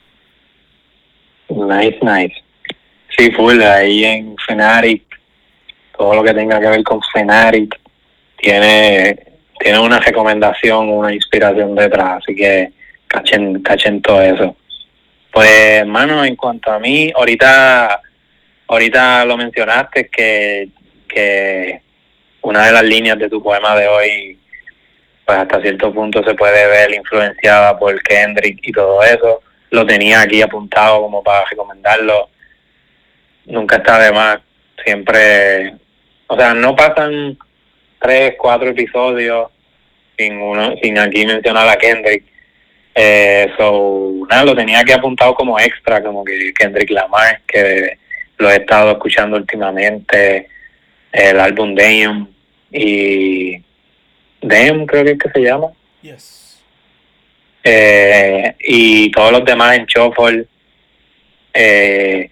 [1.47, 2.35] Nice, nice.
[3.17, 5.03] Sí, full, ahí en Fenaric,
[5.97, 7.79] todo lo que tenga que ver con Fenaric
[8.37, 9.17] tiene,
[9.59, 12.73] tiene una recomendación, una inspiración detrás, así que
[13.13, 14.55] cachen, cachen todo eso.
[15.31, 18.01] Pues, hermano, en cuanto a mí, ahorita,
[18.67, 20.69] ahorita lo mencionaste que,
[21.07, 21.81] que
[22.41, 24.39] una de las líneas de tu poema de hoy,
[25.25, 29.41] pues hasta cierto punto se puede ver influenciada por Kendrick y todo eso.
[29.71, 32.29] Lo tenía aquí apuntado como para recomendarlo.
[33.45, 34.39] Nunca está de más.
[34.83, 35.75] Siempre,
[36.27, 37.37] o sea, no pasan
[37.99, 39.49] tres, cuatro episodios
[40.17, 42.32] sin uno, sin aquí mencionar a Kendrick
[42.95, 47.97] eh, so, nada, lo tenía que apuntado como extra, como que Kendrick Lamar, que
[48.37, 50.47] lo he estado escuchando últimamente,
[51.11, 52.29] el álbum Damn
[52.71, 53.61] y
[54.41, 55.67] Damn creo que es que se llama.
[56.01, 56.61] Yes.
[57.63, 60.45] Eh, y todos los demás en Shuffle,
[61.53, 62.29] eh,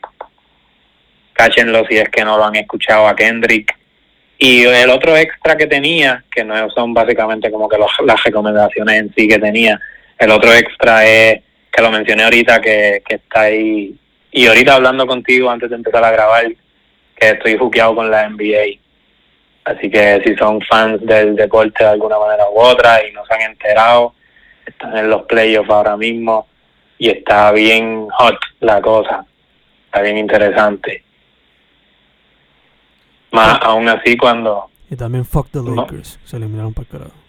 [1.34, 3.78] cáchenlo si es que no lo han escuchado a Kendrick.
[4.38, 9.14] Y el otro extra que tenía, que no son básicamente como que las recomendaciones en
[9.14, 9.80] sí que tenía,
[10.22, 11.42] el otro extra es,
[11.72, 13.96] que lo mencioné ahorita, que, que está ahí,
[14.32, 16.46] y ahorita hablando contigo antes de empezar a grabar,
[17.16, 18.80] que estoy juqueado con la NBA.
[19.64, 23.34] Así que si son fans del deporte de alguna manera u otra y no se
[23.34, 24.14] han enterado,
[24.66, 26.48] están en los playoffs ahora mismo
[27.00, 29.26] y está bien hot la cosa,
[29.86, 31.04] está bien interesante.
[33.32, 34.70] Más aún así cuando...
[34.90, 37.21] Y también fuck the Lakers, se eliminaron para el carajo.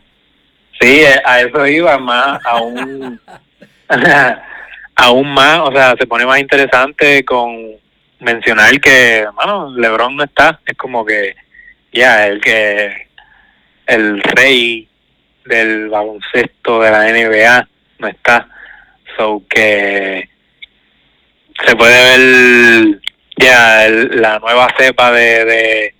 [0.82, 3.20] Sí, eh, a eso iba más, aún,
[4.96, 7.56] aún más, o sea, se pone más interesante con
[8.18, 11.36] mencionar que, bueno, LeBron no está, es como que
[11.92, 13.06] ya el que
[13.86, 14.88] el rey
[15.44, 17.68] del baloncesto de la NBA
[18.00, 18.48] no está,
[19.16, 20.28] so que
[21.64, 23.00] se puede ver
[23.36, 25.94] ya la nueva cepa de, de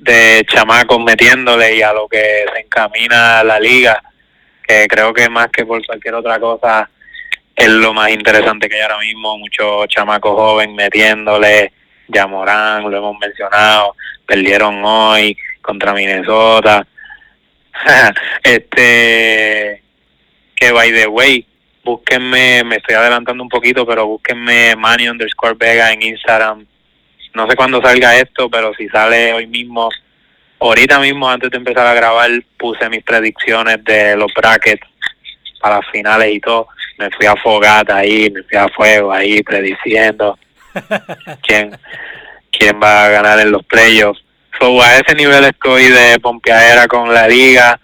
[0.00, 4.02] de chamacos metiéndole y a lo que se encamina la liga,
[4.66, 6.88] que creo que más que por cualquier otra cosa
[7.54, 11.72] es lo más interesante que hay ahora mismo, muchos chamacos jóvenes metiéndole,
[12.08, 13.94] ya Morán, lo hemos mencionado,
[14.26, 16.86] perdieron hoy contra Minnesota.
[18.42, 19.82] este
[20.54, 21.46] que by the way,
[21.84, 26.66] búsquenme, me estoy adelantando un poquito, pero búsquenme Manny underscore Vega en Instagram
[27.34, 29.88] no sé cuándo salga esto, pero si sale hoy mismo,
[30.58, 34.86] ahorita mismo antes de empezar a grabar, puse mis predicciones de los brackets
[35.60, 36.68] para las finales y todo.
[36.98, 40.38] Me fui a fogata ahí, me fui a fuego ahí, prediciendo
[41.42, 41.78] quién,
[42.50, 44.22] quién va a ganar en los playoffs.
[44.58, 47.80] So, a ese nivel estoy de pompeadera con la liga.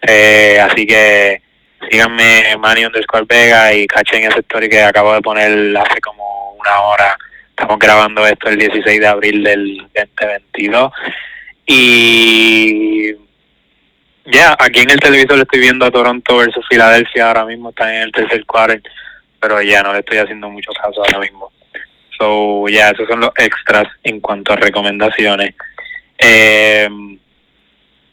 [0.00, 1.42] Eh, así que
[1.90, 6.80] síganme Manny underscore Vega y cachen ese story que acabo de poner hace como una
[6.82, 7.18] hora
[7.58, 10.92] Estamos grabando esto el 16 de abril del 2022.
[11.66, 13.14] Y
[14.26, 17.92] ya, aquí en el televisor le estoy viendo a Toronto versus Filadelfia ahora mismo, está
[17.92, 18.80] en el tercer quarter,
[19.40, 21.50] pero ya no le estoy haciendo mucho caso ahora mismo.
[22.16, 25.56] So, ya, esos son los extras en cuanto a recomendaciones.
[26.16, 26.88] Eh,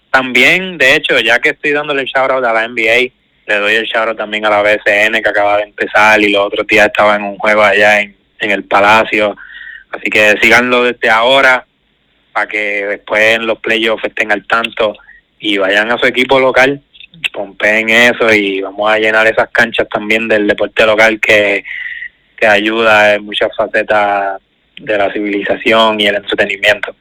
[0.09, 3.11] también, de hecho, ya que estoy dándole el shout out a la NBA,
[3.45, 6.47] le doy el shout out también a la BCN que acaba de empezar y los
[6.47, 9.35] otros días estaba en un juego allá en en el Palacio.
[9.91, 11.65] Así que síganlo desde ahora
[12.33, 14.95] para que después en los playoffs estén al tanto
[15.39, 16.81] y vayan a su equipo local,
[17.31, 21.63] pompeen eso y vamos a llenar esas canchas también del deporte local que,
[22.37, 24.41] que ayuda en muchas facetas
[24.77, 26.95] de la civilización y el entretenimiento.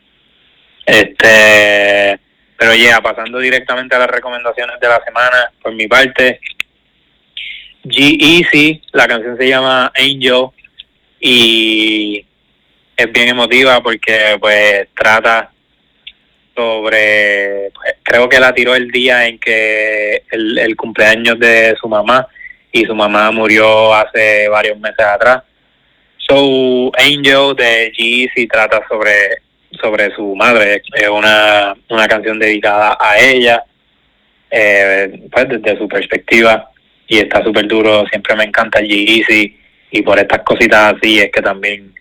[0.86, 2.18] Este,
[2.56, 6.40] pero ya, pasando directamente a las recomendaciones de la semana, por mi parte,
[7.84, 10.46] G-Easy, la canción se llama Angel,
[11.26, 12.22] y
[12.94, 15.50] es bien emotiva porque pues trata
[16.54, 22.28] sobre, pues, creo que la tiró el día en que el, cumpleaños de su mamá
[22.70, 25.42] y su mamá murió hace varios meses atrás.
[26.18, 29.42] So Angel de G trata sobre
[29.80, 33.64] sobre su madre, es una, una canción dedicada a ella,
[34.50, 36.70] eh, pues desde su perspectiva
[37.08, 39.63] y está súper duro, siempre me encanta G
[39.94, 41.94] y por estas cositas así es que también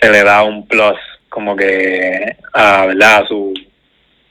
[0.00, 0.96] se le da un plus
[1.28, 3.52] como que a verdad a su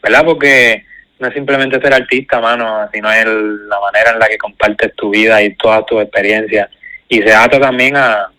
[0.01, 0.83] verdad porque
[1.19, 5.11] no es simplemente ser artista mano sino es la manera en la que compartes tu
[5.11, 6.69] vida y todas tus experiencias.
[7.07, 8.31] Y se ata también a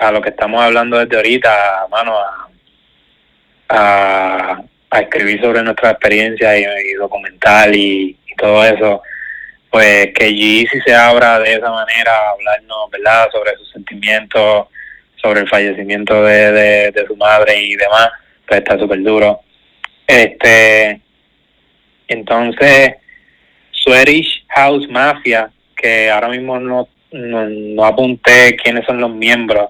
[0.00, 2.16] a lo que estamos hablando desde ahorita mano
[3.68, 9.02] a, a, escribir sobre nuestra experiencia y, documental y todo eso
[9.70, 14.66] pues que Yeezy se abra de esa manera a hablarnos, ¿verdad?, sobre sus sentimientos,
[15.20, 18.10] sobre el fallecimiento de, de, su madre y demás,
[18.46, 19.40] pues está súper duro.
[20.06, 21.00] Este,
[22.06, 22.94] entonces,
[23.72, 29.68] Swedish House Mafia, que ahora mismo no, no, apunté quiénes son los miembros,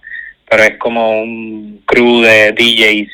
[0.49, 3.11] pero es como un crew de DJs,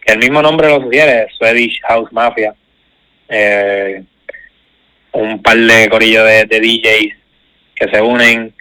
[0.00, 2.54] que el mismo nombre lo sugiere, Swedish House Mafia.
[3.28, 4.04] Eh,
[5.14, 7.14] un par de corillos de, DJs
[7.74, 8.54] que se unen,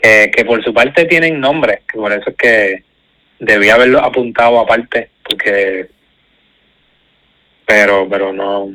[0.00, 2.84] que, que por su parte tienen nombres, que por eso es que
[3.38, 5.88] debía haberlo apuntado aparte, porque
[7.66, 8.70] pero pero no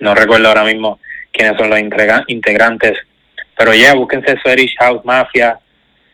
[0.00, 0.98] no recuerdo ahora mismo
[1.32, 1.80] quiénes son los
[2.28, 2.98] integrantes.
[3.56, 5.58] Pero ya búsquense Swedish House Mafia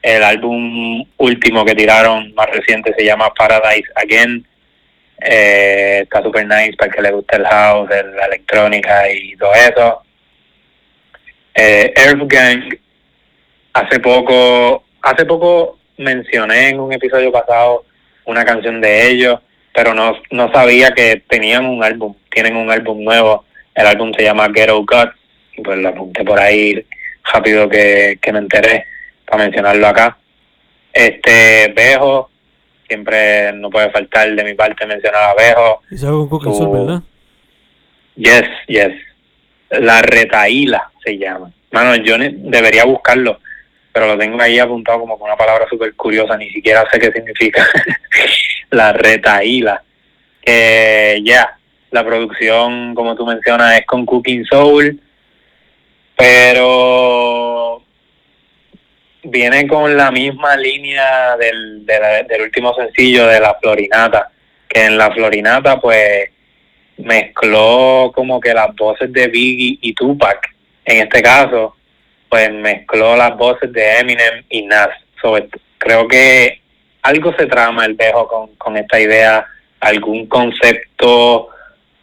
[0.04, 4.46] el álbum último que tiraron más reciente se llama Paradise Again
[5.20, 10.02] eh, está super nice para que le guste el house, la electrónica y todo eso.
[11.54, 12.76] Eh, Earth Gang,
[13.72, 17.84] hace poco, hace poco mencioné en un episodio pasado
[18.24, 19.40] una canción de ellos,
[19.72, 23.44] pero no, no sabía que tenían un álbum, tienen un álbum nuevo,
[23.74, 25.08] el álbum se llama Ghetto God,
[25.56, 26.84] y pues lo apunté por ahí
[27.32, 28.84] rápido que, que me enteré
[29.24, 30.18] para mencionarlo acá.
[30.92, 32.30] Este, Bejo,
[32.86, 35.80] Siempre no puede faltar de mi parte mencionar a Bejo.
[35.90, 37.02] Y se con Su- ¿verdad?
[38.16, 38.92] Yes, yes.
[39.70, 41.50] La retaíla se llama.
[41.72, 43.40] Mano, yo debería buscarlo,
[43.92, 47.10] pero lo tengo ahí apuntado como con una palabra súper curiosa, ni siquiera sé qué
[47.10, 47.66] significa.
[48.70, 49.82] la retaíla.
[50.40, 51.56] Que ya,
[51.90, 55.00] la producción, como tú mencionas, es con Cooking Soul,
[56.16, 57.53] pero
[59.24, 64.30] viene con la misma línea del, del último sencillo de La Florinata,
[64.68, 66.30] que en La Florinata pues
[66.98, 70.54] mezcló como que las voces de Biggie y Tupac.
[70.84, 71.76] En este caso,
[72.28, 74.90] pues mezcló las voces de Eminem y Nas.
[75.20, 75.36] So,
[75.78, 76.60] creo que
[77.02, 79.46] algo se trama el dejo con, con esta idea,
[79.80, 81.48] algún concepto,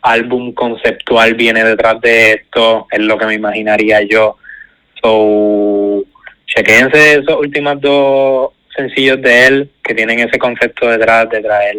[0.01, 4.37] álbum conceptual viene detrás de esto, es lo que me imaginaría yo.
[5.01, 5.09] So,
[6.55, 11.77] chequense esos últimos dos sencillos de él que tienen ese concepto detrás de traer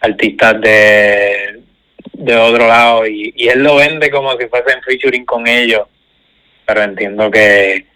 [0.00, 1.62] artistas de,
[2.12, 5.82] de otro lado y, y él lo vende como si fuesen featuring con ellos.
[6.64, 7.86] Pero entiendo que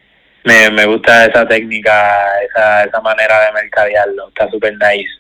[0.45, 2.19] me, me gusta esa técnica
[2.49, 4.29] esa, esa manera de mercadearlo.
[4.29, 5.11] Está súper nice.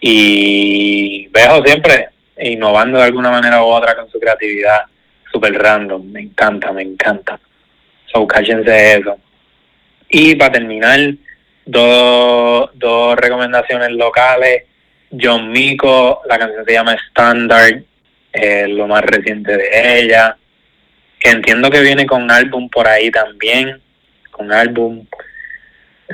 [0.00, 4.82] Y Bejo siempre innovando de alguna manera u otra con su creatividad.
[5.32, 6.12] Súper random.
[6.12, 7.38] Me encanta me encanta.
[8.12, 9.18] So cállense eso
[10.16, 11.00] y para terminar
[11.66, 14.62] dos, dos recomendaciones locales
[15.20, 17.82] John Mico, la canción se llama Standard,
[18.68, 20.36] lo más reciente de ella,
[21.18, 23.80] que entiendo que viene con álbum por ahí también,
[24.30, 25.04] con álbum,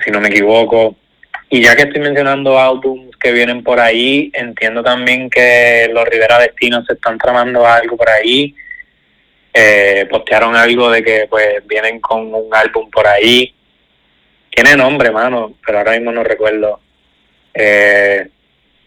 [0.02, 0.96] si no me equivoco.
[1.50, 6.38] Y ya que estoy mencionando álbums que vienen por ahí, entiendo también que los Rivera
[6.38, 8.54] Destinos se están tramando algo por ahí.
[9.52, 13.52] Eh, postearon algo de que pues vienen con un álbum por ahí.
[14.62, 16.80] Tiene nombre, mano, pero ahora mismo no recuerdo.
[17.54, 18.28] Eh,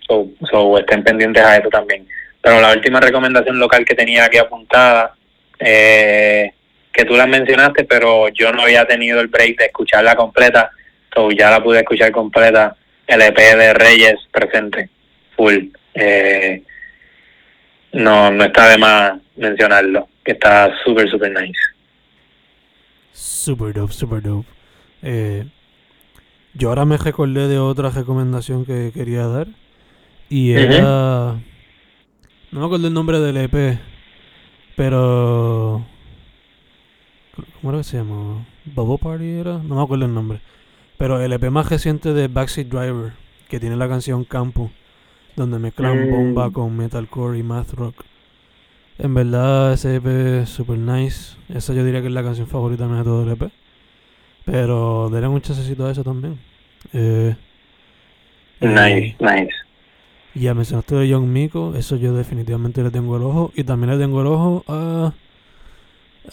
[0.08, 2.08] So, so estén pendientes a eso también.
[2.42, 5.16] Pero la última recomendación local que tenía aquí apuntada,
[5.60, 6.52] eh,
[6.92, 10.70] que tú la mencionaste, pero yo no había tenido el break de escucharla completa,
[11.14, 12.76] so ya la pude escuchar completa,
[13.08, 14.90] el EP de Reyes presente,
[15.36, 15.70] full.
[15.94, 16.62] Eh,
[17.94, 21.60] no, no está de más mencionarlo, que está súper, súper nice.
[23.14, 24.48] Super dope, super dope.
[25.02, 25.46] Eh,
[26.56, 29.48] yo ahora me recordé de otra recomendación que quería dar.
[30.30, 31.40] Y era.
[32.52, 33.80] No me acuerdo el nombre del EP.
[34.76, 35.86] Pero.
[37.62, 38.46] ¿Cómo era que se llama?
[38.66, 39.58] ¿Bubble Party era?
[39.60, 40.42] No me acuerdo el nombre.
[40.98, 43.14] Pero el EP más reciente de Backseat Driver.
[43.50, 44.72] Que tiene la canción Campo.
[45.36, 46.12] Donde mezclan Mm.
[46.12, 47.96] bomba con metalcore y math rock.
[49.00, 50.06] En verdad, ese EP
[50.42, 51.36] es super nice.
[51.50, 53.52] Esa yo diría que es la canción favorita mía de todo el EP.
[54.46, 56.40] Pero daré un chasecito a eso también.
[56.94, 57.36] Eh,
[58.60, 59.50] Nice, nice.
[60.34, 61.74] y ya mencionaste de Young Miko.
[61.76, 63.52] Eso yo definitivamente le tengo el ojo.
[63.56, 65.12] Y también le tengo el ojo a,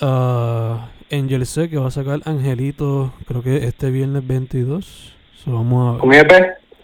[0.01, 1.69] a Angel C.
[1.69, 3.13] Que va a sacar Angelito.
[3.27, 5.15] Creo que este viernes 22.
[5.45, 6.31] So vamos a ¿Un EP?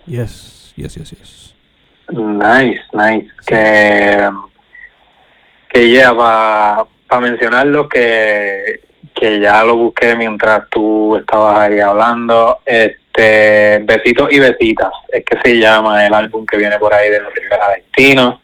[0.07, 1.55] Yes, yes, yes, yes.
[2.11, 3.29] Nice, nice.
[3.47, 4.29] Que,
[5.69, 8.81] que ya, para mencionarlo, que,
[9.17, 12.59] que ya lo busqué mientras tú estabas ahí hablando.
[12.67, 17.21] Este, Besitos y Besitas, es que se llama el álbum que viene por ahí de
[17.21, 18.41] los Rivera Destino.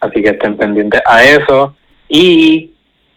[0.00, 1.74] Así que estén pendientes a eso.
[2.06, 2.72] Y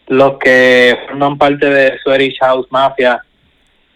[0.07, 3.21] los que forman parte de Swedish House Mafia,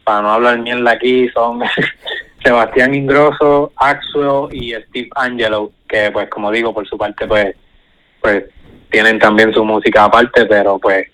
[0.03, 1.61] para no hablar mierda aquí, son
[2.43, 7.55] Sebastián Ingrosso, Axwell y Steve Angelo, que pues como digo, por su parte pues
[8.19, 8.43] pues
[8.89, 11.07] tienen también su música aparte, pero pues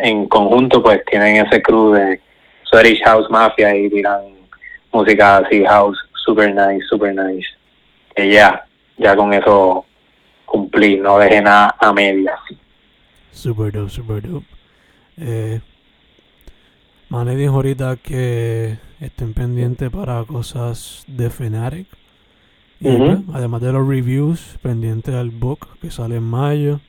[0.00, 2.20] en conjunto pues tienen ese crew de
[2.64, 4.20] Swedish House Mafia y tiran
[4.92, 7.48] música así house, super nice, super nice.
[8.14, 8.64] Que ya,
[8.96, 9.84] ya con eso
[10.44, 12.38] cumplí, no dejé nada a medias.
[13.30, 14.46] Super dope, super dope.
[15.16, 15.60] Eh,
[17.08, 21.86] Mane dijo ahorita que estén pendientes para cosas de Fnatic.
[22.80, 26.80] Y pues, además de los reviews, pendientes al book que sale en mayo.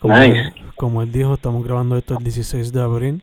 [0.00, 0.52] Como, Nice.
[0.76, 3.22] como él dijo, estamos grabando esto el 16 de abril.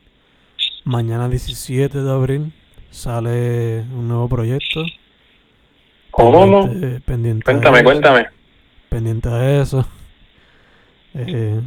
[0.84, 2.52] Mañana 17 de abril
[2.90, 4.84] sale un nuevo proyecto.
[6.10, 6.62] ¿Cómo?
[6.68, 8.26] Pendiente, pendiente Cuéntame, cuéntame.
[8.88, 9.86] Pendiente a eso.
[11.14, 11.60] Eh,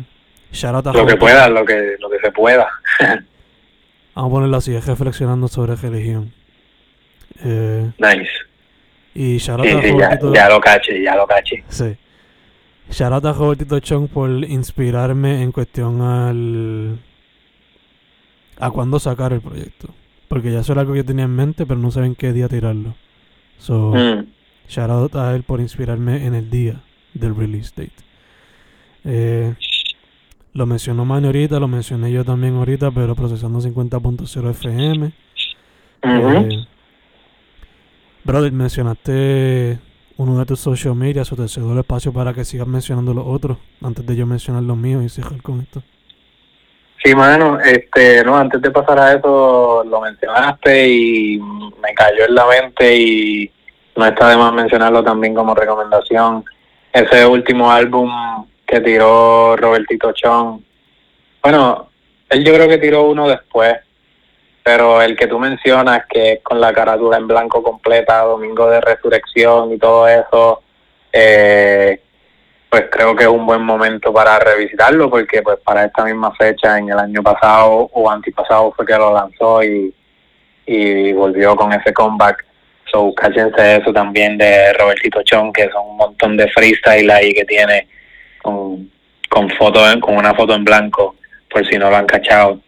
[0.94, 2.68] Lo que pueda, lo que, lo que se pueda.
[4.16, 6.34] Vamos a ponerlo así, es reflexionando sobre religión.
[7.44, 8.30] Eh, Nice.
[9.14, 11.64] y out Sí, sí, ya, ya lo caché, ya lo caché.
[11.70, 11.96] sí.
[12.92, 17.00] Shout out a Robertito Chong por inspirarme en cuestión al
[18.60, 19.90] a cuándo sacar el proyecto.
[20.28, 22.32] Porque ya eso era algo que yo tenía en mente, pero no sabía en qué
[22.34, 22.96] día tirarlo.
[23.58, 24.26] So, Mm.
[24.68, 26.82] Shout out a él por inspirarme en el día
[27.14, 27.92] del release date.
[29.04, 29.54] Eh,
[30.54, 35.12] lo mencionó Manny ahorita, lo mencioné yo también ahorita, pero procesando 50.0 FM.
[36.04, 36.66] Eh,
[38.24, 39.80] brother, mencionaste
[40.22, 43.26] uno de tus social media, o te cedo el espacio para que sigas mencionando los
[43.26, 45.82] otros, antes de yo mencionar los míos y cerrar con esto.
[47.04, 52.36] Sí, mano, este, no, antes de pasar a eso, lo mencionaste y me cayó en
[52.36, 53.52] la mente y
[53.96, 56.46] no está de más mencionarlo también como recomendación.
[56.94, 58.12] Ese último álbum
[58.68, 60.62] que tiró Robertito Chong,
[61.42, 61.90] bueno,
[62.30, 63.78] él yo creo que tiró uno después,
[64.64, 68.82] pero el que tú mencionas, que es con la carátula en blanco completa, Domingo de
[68.82, 70.62] Resurrección y todo eso,
[71.12, 72.00] eh,
[72.70, 76.78] pues creo que es un buen momento para revisitarlo porque pues para esta misma fecha
[76.78, 79.94] en el año pasado o antipasado fue que lo lanzó y,
[80.66, 82.46] y volvió con ese comeback.
[82.92, 87.46] So, cáchense eso también de Robertito Chon, que son un montón de freestyle ahí que
[87.46, 87.88] tiene
[88.42, 88.90] con,
[89.30, 91.16] con, foto, con una foto en blanco,
[91.50, 92.60] por si no lo han cachado.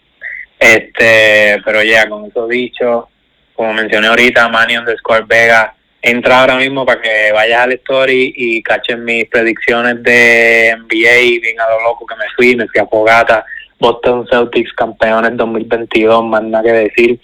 [0.64, 3.10] Este, pero ya, con eso dicho,
[3.54, 8.64] como mencioné ahorita, Manny underscore Vega entra ahora mismo para que vayas al story y
[8.64, 12.86] cachen mis predicciones de NBA, bien a lo loco que me fui, me fui a
[12.86, 13.46] Fogata,
[13.78, 17.20] Boston Celtics campeones 2022, más nada que decir,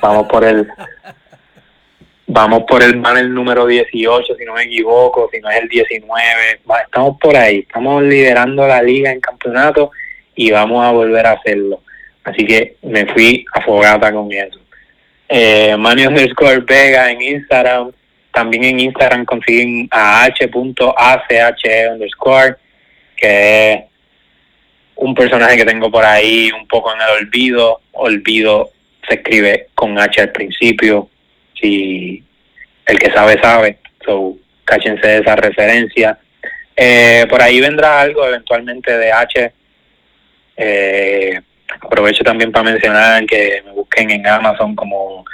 [0.00, 0.66] vamos por el
[2.26, 6.60] vamos por el el número 18, si no me equivoco, si no es el 19,
[6.84, 9.90] estamos por ahí, estamos liderando la liga en campeonato
[10.34, 11.82] y vamos a volver a hacerlo.
[12.28, 14.60] Así que me fui a Fogata con eso.
[15.28, 17.92] Eh, Manny underscore Vega en Instagram,
[18.32, 22.56] también en Instagram consiguen a h.ache underscore,
[23.16, 23.80] que es
[24.96, 27.80] un personaje que tengo por ahí un poco en el olvido.
[27.92, 28.70] Olvido
[29.08, 31.08] se escribe con H al principio.
[31.58, 32.22] Si
[32.86, 33.78] el que sabe, sabe.
[34.04, 36.18] So, cáchense esa referencia.
[36.76, 39.52] Eh, por ahí vendrá algo eventualmente de H.
[40.56, 41.40] Eh,
[41.80, 45.24] aprovecho también para mencionar que me busquen en Amazon como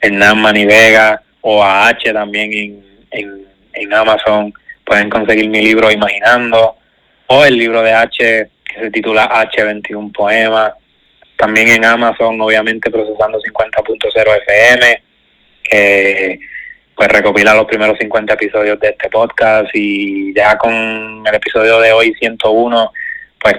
[0.00, 4.52] Hernán Manivega o a H también en, en, en Amazon.
[4.84, 6.76] Pueden conseguir mi libro Imaginando
[7.26, 10.72] o el libro de H que se titula H21 Poemas.
[11.36, 15.02] También en Amazon, obviamente, Procesando 50.0 FM,
[15.62, 16.40] que
[16.94, 21.92] pues recopila los primeros 50 episodios de este podcast y ya con el episodio de
[21.92, 22.92] hoy 101,
[23.40, 23.56] pues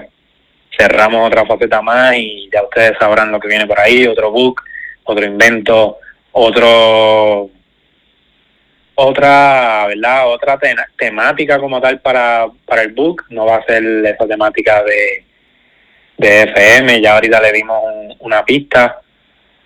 [0.76, 4.62] cerramos otra faceta más y ya ustedes sabrán lo que viene por ahí, otro book,
[5.04, 5.98] otro invento,
[6.32, 7.50] otro
[8.94, 10.28] otra, ¿verdad?
[10.28, 10.58] Otra
[10.96, 15.24] temática como tal para, para el book, no va a ser esa temática de,
[16.18, 17.82] de FM, ya ahorita le dimos
[18.20, 19.00] una pista,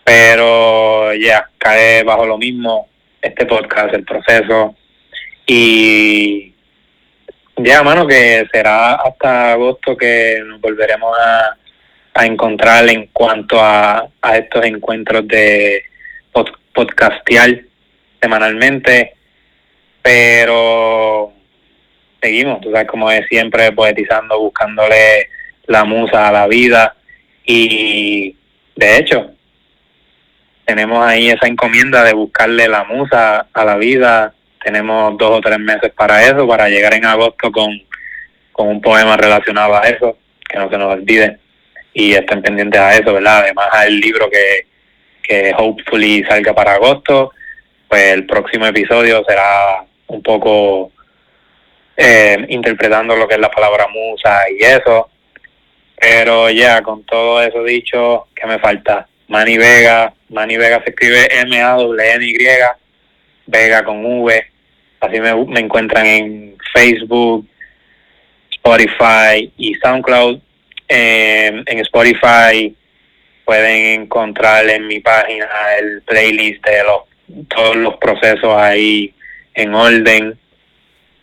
[0.05, 2.89] pero ya, cae bajo lo mismo
[3.21, 4.77] este podcast, el proceso,
[5.47, 6.55] y
[7.57, 11.57] ya, mano, que será hasta agosto que nos volveremos a,
[12.15, 15.83] a encontrar en cuanto a, a estos encuentros de
[16.33, 17.67] pod, podcastial
[18.21, 19.15] semanalmente.
[20.03, 21.33] Pero
[22.21, 25.29] seguimos, tú sabes, como es siempre, poetizando, buscándole
[25.67, 26.95] la musa a la vida.
[27.45, 28.37] Y
[28.75, 29.31] de hecho
[30.65, 34.35] tenemos ahí esa encomienda de buscarle la musa a la vida,
[34.67, 37.71] tenemos dos o tres meses para eso, para llegar en agosto con,
[38.51, 40.19] con un poema relacionado a eso,
[40.49, 41.39] que no se nos olvide
[41.95, 43.43] y estén pendientes a eso, ¿verdad?
[43.45, 44.67] Además al libro que,
[45.23, 47.31] que hopefully salga para agosto,
[47.89, 50.91] pues el próximo episodio será un poco
[51.97, 55.11] eh, interpretando lo que es la palabra musa y eso.
[55.97, 59.07] Pero ya, con todo eso dicho, ¿qué me falta?
[59.29, 62.37] Manny Vega, Manny Vega se escribe M-A-W-N-Y,
[63.47, 64.56] Vega con V.
[65.01, 67.47] Así me, encuentran en Facebook,
[68.51, 70.41] Spotify y SoundCloud.
[70.89, 72.75] en Spotify
[73.47, 75.47] pueden encontrar en mi página
[75.79, 79.15] el playlist de los, todos los procesos ahí
[79.55, 80.37] en orden.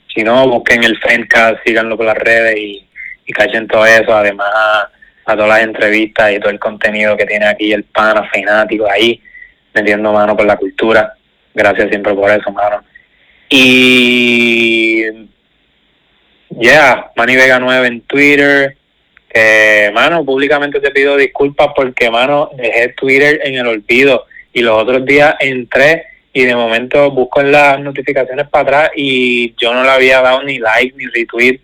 [0.07, 2.87] Si no, busquen el Fencast, síganlo por las redes y,
[3.25, 4.15] y cachen todo eso.
[4.15, 4.89] Además, a,
[5.35, 9.21] todas las entrevistas y todo el contenido que tiene aquí el pana fanático ahí,
[9.73, 11.13] metiendo mano por la cultura.
[11.53, 12.83] Gracias siempre por eso, mano.
[13.55, 15.05] Y.
[16.59, 18.77] Yeah, Manny Vega 9 en Twitter.
[19.29, 24.25] Que, mano, públicamente te pido disculpas porque, mano, dejé Twitter en el olvido.
[24.53, 29.53] Y los otros días entré y de momento busco en las notificaciones para atrás y
[29.55, 31.59] yo no le había dado ni like ni retweet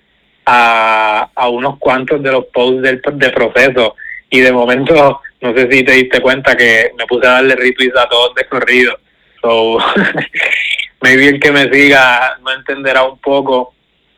[0.46, 3.96] a, a unos cuantos de los posts del de proceso
[4.30, 7.98] y de momento no sé si te diste cuenta que me puse a darle retweets
[7.98, 8.96] a todos de corrido
[9.42, 9.80] so,
[11.02, 13.74] maybe el que me siga no entenderá un poco,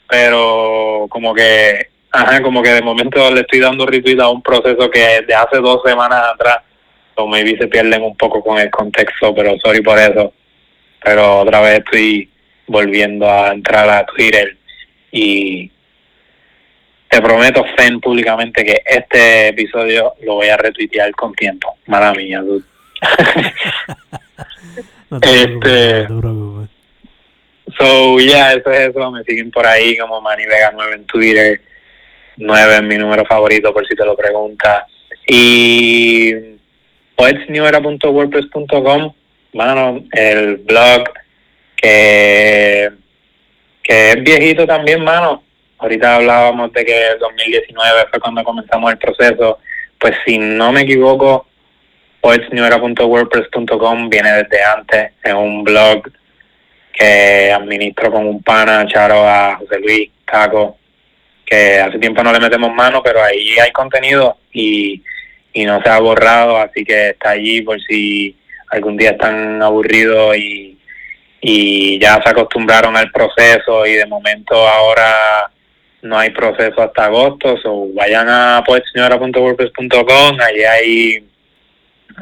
[0.08, 4.90] pero como que, ajá, como que de momento le estoy dando retweet a un proceso
[4.90, 6.60] que de hace dos semanas atrás,
[7.16, 10.34] o maybe se pierden un poco con el contexto, pero sorry por eso.
[11.04, 12.30] Pero otra vez estoy
[12.68, 14.58] volviendo a entrar a Twitter
[15.12, 15.70] y
[17.10, 21.76] te prometo, Fen, públicamente que este episodio lo voy a retuitear con tiempo.
[21.88, 22.64] Mala mía, dude.
[25.12, 26.70] No te preocupes, Este- no te preocupes.
[27.78, 29.12] So, yeah, eso es eso.
[29.12, 31.62] Me siguen por ahí como Manny Vega 9 en Twitter.
[32.38, 34.84] 9 es mi número favorito, por si te lo preguntas.
[35.28, 36.34] Y
[37.16, 39.14] poetsnewera.wordpress.com,
[39.54, 41.04] mano, el blog
[41.76, 42.90] que,
[43.84, 45.44] que es viejito también, mano.
[45.78, 49.60] Ahorita hablábamos de que el 2019 fue cuando comenzamos el proceso.
[50.00, 51.48] Pues si no me equivoco,
[52.22, 55.12] poetsnewera.wordpress.com viene desde antes.
[55.24, 56.10] Es un blog
[56.94, 60.78] que administro con un pana, Charo, a José Luis, Caco,
[61.46, 65.02] que hace tiempo no le metemos mano, pero ahí hay contenido y,
[65.54, 68.38] y no se ha borrado, así que está allí por si
[68.70, 70.78] algún día están aburridos y,
[71.42, 75.50] y ya se acostumbraron al proceso y de momento ahora
[76.04, 81.31] no hay proceso hasta agosto, o vayan a poetseñora.wordpress.com, allí hay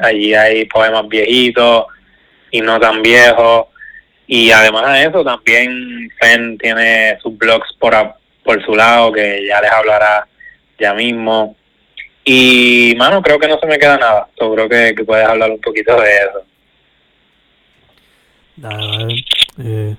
[0.02, 1.86] allí hay poemas viejitos
[2.50, 3.66] y no tan viejos.
[4.26, 9.44] Y además de eso también Fen tiene sus blogs por a- por su lado que
[9.46, 10.26] ya les hablará
[10.78, 11.56] ya mismo.
[12.24, 14.28] Y mano creo que no se me queda nada.
[14.40, 16.42] Yo creo que, que puedes hablar un poquito de eso.
[18.56, 19.24] Dale, dale.
[19.62, 19.96] Eh,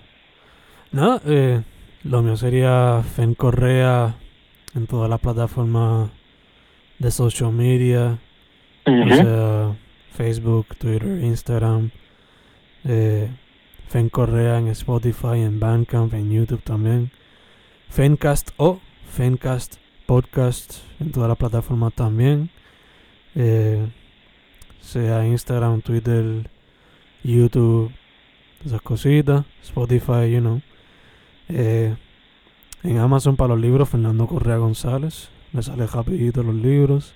[0.92, 1.62] no, eh,
[2.04, 4.16] lo mío sería Fen Correa
[4.76, 6.10] en todas las plataformas
[7.00, 8.18] de social media,
[8.86, 9.76] o sea,
[10.12, 11.92] Facebook, Twitter, Instagram,
[12.84, 13.30] eh,
[13.88, 17.12] Fen en Spotify, en Bandcamp, en YouTube también,
[17.90, 19.76] Fencast o Fencast
[20.06, 22.50] Podcast en todas las plataformas también,
[23.36, 23.88] eh,
[24.80, 26.50] sea Instagram, Twitter,
[27.24, 27.92] YouTube,
[28.66, 30.62] esas cositas, Spotify, you know.
[31.50, 31.96] Eh,
[32.84, 37.14] en Amazon para los libros, Fernando Correa González, me sale rapidito los libros.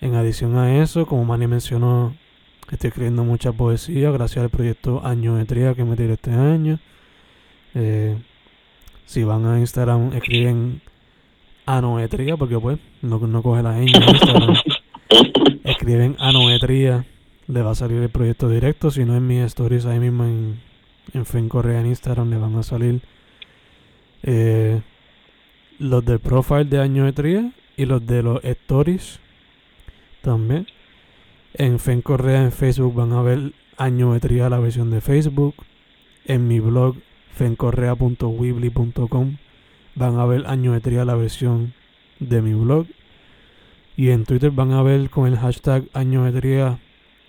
[0.00, 2.14] En adición a eso, como Manny mencionó,
[2.70, 6.78] estoy escribiendo mucha poesía gracias al proyecto Añometría que me tiré este año.
[7.74, 8.16] Eh,
[9.04, 10.80] si van a Instagram, escriben
[11.66, 14.54] Anometría, porque pues no, no coge la ñ Instagram.
[15.64, 17.04] Escriben Anometría,
[17.46, 18.90] le va a salir el proyecto directo.
[18.90, 20.60] Si no en mis stories ahí mismo en,
[21.12, 23.02] en Fen Correa en Instagram le van a salir
[24.22, 24.80] eh,
[25.78, 29.20] los del profile de Añometría y los de los stories
[30.22, 30.66] también.
[31.54, 35.54] En Fen Correa en Facebook van a ver Añometría la versión de Facebook.
[36.26, 36.96] En mi blog
[37.32, 39.36] fencorrea.weebly.com
[39.94, 41.74] van a ver Añometría la versión
[42.18, 42.86] de mi blog.
[43.96, 46.78] Y en Twitter van a ver con el hashtag Añometría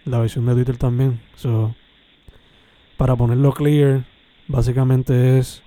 [0.06, 1.22] la versión de Twitter también.
[1.36, 1.76] So,
[2.98, 4.06] para ponerlo clear,
[4.48, 5.64] básicamente es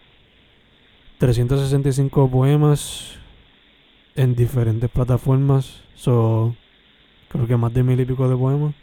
[1.18, 3.18] 365 poemas
[4.14, 5.82] en diferentes plataformas.
[5.94, 6.54] So,
[7.34, 8.74] creo que más de mil y pico de poemas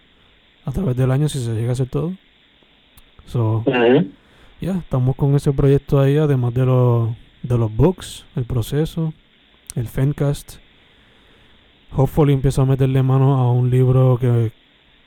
[0.66, 2.14] a través del año si se llega a hacer todo.
[3.26, 3.64] So,
[4.60, 7.10] ya, estamos con ese proyecto ahí, además de los,
[7.44, 9.14] de los books, el proceso,
[9.76, 10.58] el Fencast.
[11.96, 14.52] Hopefully empiezo a meterle mano a un libro que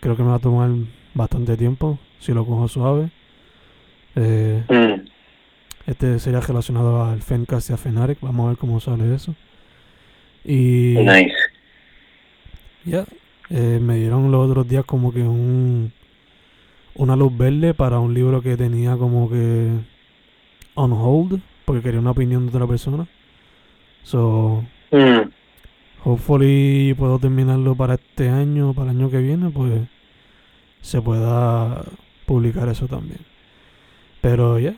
[0.01, 0.71] creo que me va a tomar
[1.13, 3.11] bastante tiempo, si lo cojo suave.
[4.17, 4.65] Eh,
[5.87, 9.35] este sería relacionado al Fencast y a Fenarek, vamos a ver cómo sale eso.
[10.47, 11.35] Y nice
[12.85, 13.05] ya,
[13.51, 15.93] eh, me dieron los otros días como que un
[16.97, 19.71] una luz verde para un libro que tenía como que
[20.75, 23.07] on hold porque quería una opinión de otra persona.
[24.03, 25.31] So, Mm.
[26.05, 29.83] hopefully puedo terminarlo para este año, para el año que viene, pues
[30.83, 31.85] se pueda
[32.27, 33.21] publicar eso también.
[34.21, 34.77] Pero ya,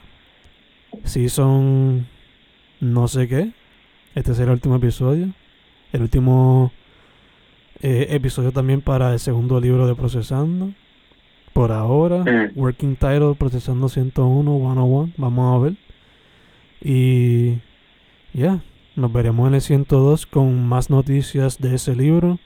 [1.04, 2.06] si son
[2.80, 3.52] no sé qué,
[4.14, 5.28] este será el último episodio.
[5.92, 6.72] El último
[7.82, 10.70] eh, episodio también para el segundo libro de Procesando.
[11.52, 12.52] Por ahora, Mm.
[12.58, 15.74] Working Title Procesando 101, 101, vamos a ver.
[16.82, 17.58] Y
[18.32, 18.60] ya,
[18.94, 22.38] nos veremos en el 102 con más noticias de ese libro.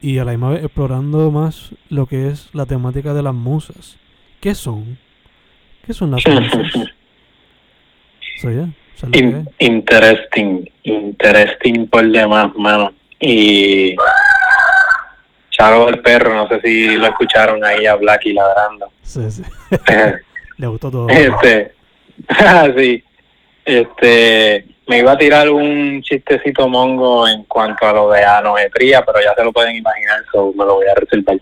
[0.00, 3.96] Y a la misma vez explorando más lo que es la temática de las musas.
[4.40, 4.98] ¿Qué son?
[5.86, 6.90] ¿Qué son las musas?
[8.40, 8.50] So,
[9.12, 12.92] In- interesting, interesting por demás, mano.
[13.20, 13.96] Y
[15.56, 18.90] Charo el perro, no sé si lo escucharon ahí a Blacky ladrando.
[19.02, 19.42] Sí, sí.
[20.58, 21.08] Le gustó todo.
[21.08, 21.72] Este,
[22.76, 23.04] sí,
[23.64, 29.20] este, me iba a tirar un chistecito mongo en cuanto a lo de anometría, pero
[29.22, 31.38] ya se lo pueden imaginar, so me lo voy a reservar.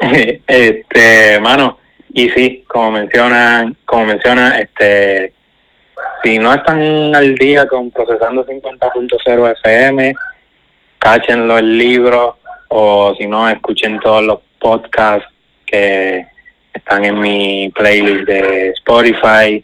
[0.48, 1.78] este, mano,
[2.12, 5.32] y sí, como mencionan, como menciona, este,
[6.24, 10.14] si no están al día con procesando 50.0 FM,
[11.04, 15.28] cáchenlo el libro o si no, escuchen todos los podcasts
[15.66, 16.26] que
[16.72, 19.62] están en mi playlist de Spotify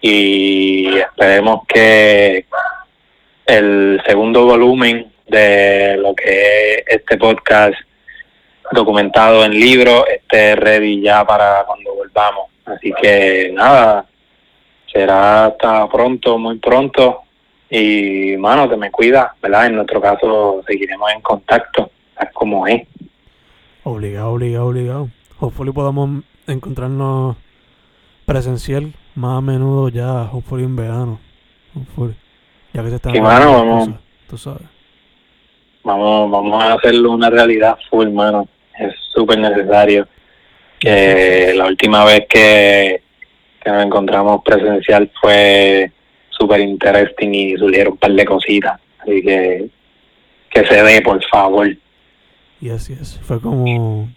[0.00, 2.46] y esperemos que
[3.46, 7.74] el segundo volumen de lo que es este podcast
[8.70, 12.46] documentado en libro esté ready ya para cuando volvamos.
[12.64, 14.06] Así que nada,
[14.86, 17.25] será hasta pronto, muy pronto.
[17.70, 19.66] Y mano, te me cuida, ¿verdad?
[19.66, 21.90] En nuestro caso seguiremos en contacto,
[22.20, 22.86] es como es.
[23.82, 25.08] Obligado, obligado, obligado.
[25.38, 27.36] Hopefully podamos encontrarnos
[28.24, 31.20] presencial más a menudo ya, hopefully en verano.
[31.74, 32.14] Hopefully.
[32.72, 33.90] Ya que se está Sí, mano, vamos.
[34.28, 34.62] Tú sabes.
[35.82, 38.48] Vamos, vamos a hacerlo una realidad full, mano.
[38.78, 40.06] Es súper necesario.
[40.78, 43.02] Que la última vez que,
[43.62, 45.90] que nos encontramos presencial fue
[46.38, 48.80] súper interesting y surgieron un par de cositas.
[48.98, 49.68] Así que
[50.50, 51.76] que se dé, por favor.
[52.60, 53.18] Y así es.
[53.22, 54.08] Fue como.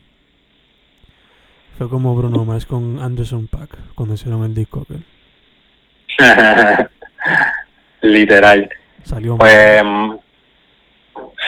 [1.77, 4.81] Fue como Bruno Mars con Anderson Pack cuando hicieron el disco.
[4.81, 5.03] aquel.
[8.01, 8.69] Literal.
[9.03, 10.11] Salió Pues, mm,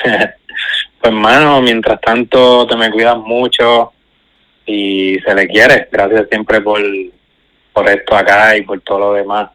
[1.02, 3.92] pues mano, mientras tanto te me cuidas mucho
[4.66, 5.88] y se le quiere.
[5.92, 6.82] Gracias siempre por,
[7.74, 9.50] por esto acá y por todo lo demás.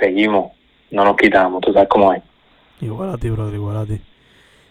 [0.00, 0.52] Seguimos,
[0.92, 2.22] no nos quitamos, tú sabes cómo es.
[2.80, 4.00] Igual a ti, brother, igual a ti.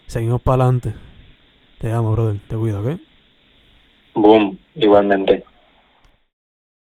[0.06, 0.94] Seguimos para adelante.
[1.78, 2.40] Te amo, brother.
[2.48, 3.00] Te cuido, ¿ok?
[4.14, 5.44] Boom, igualmente.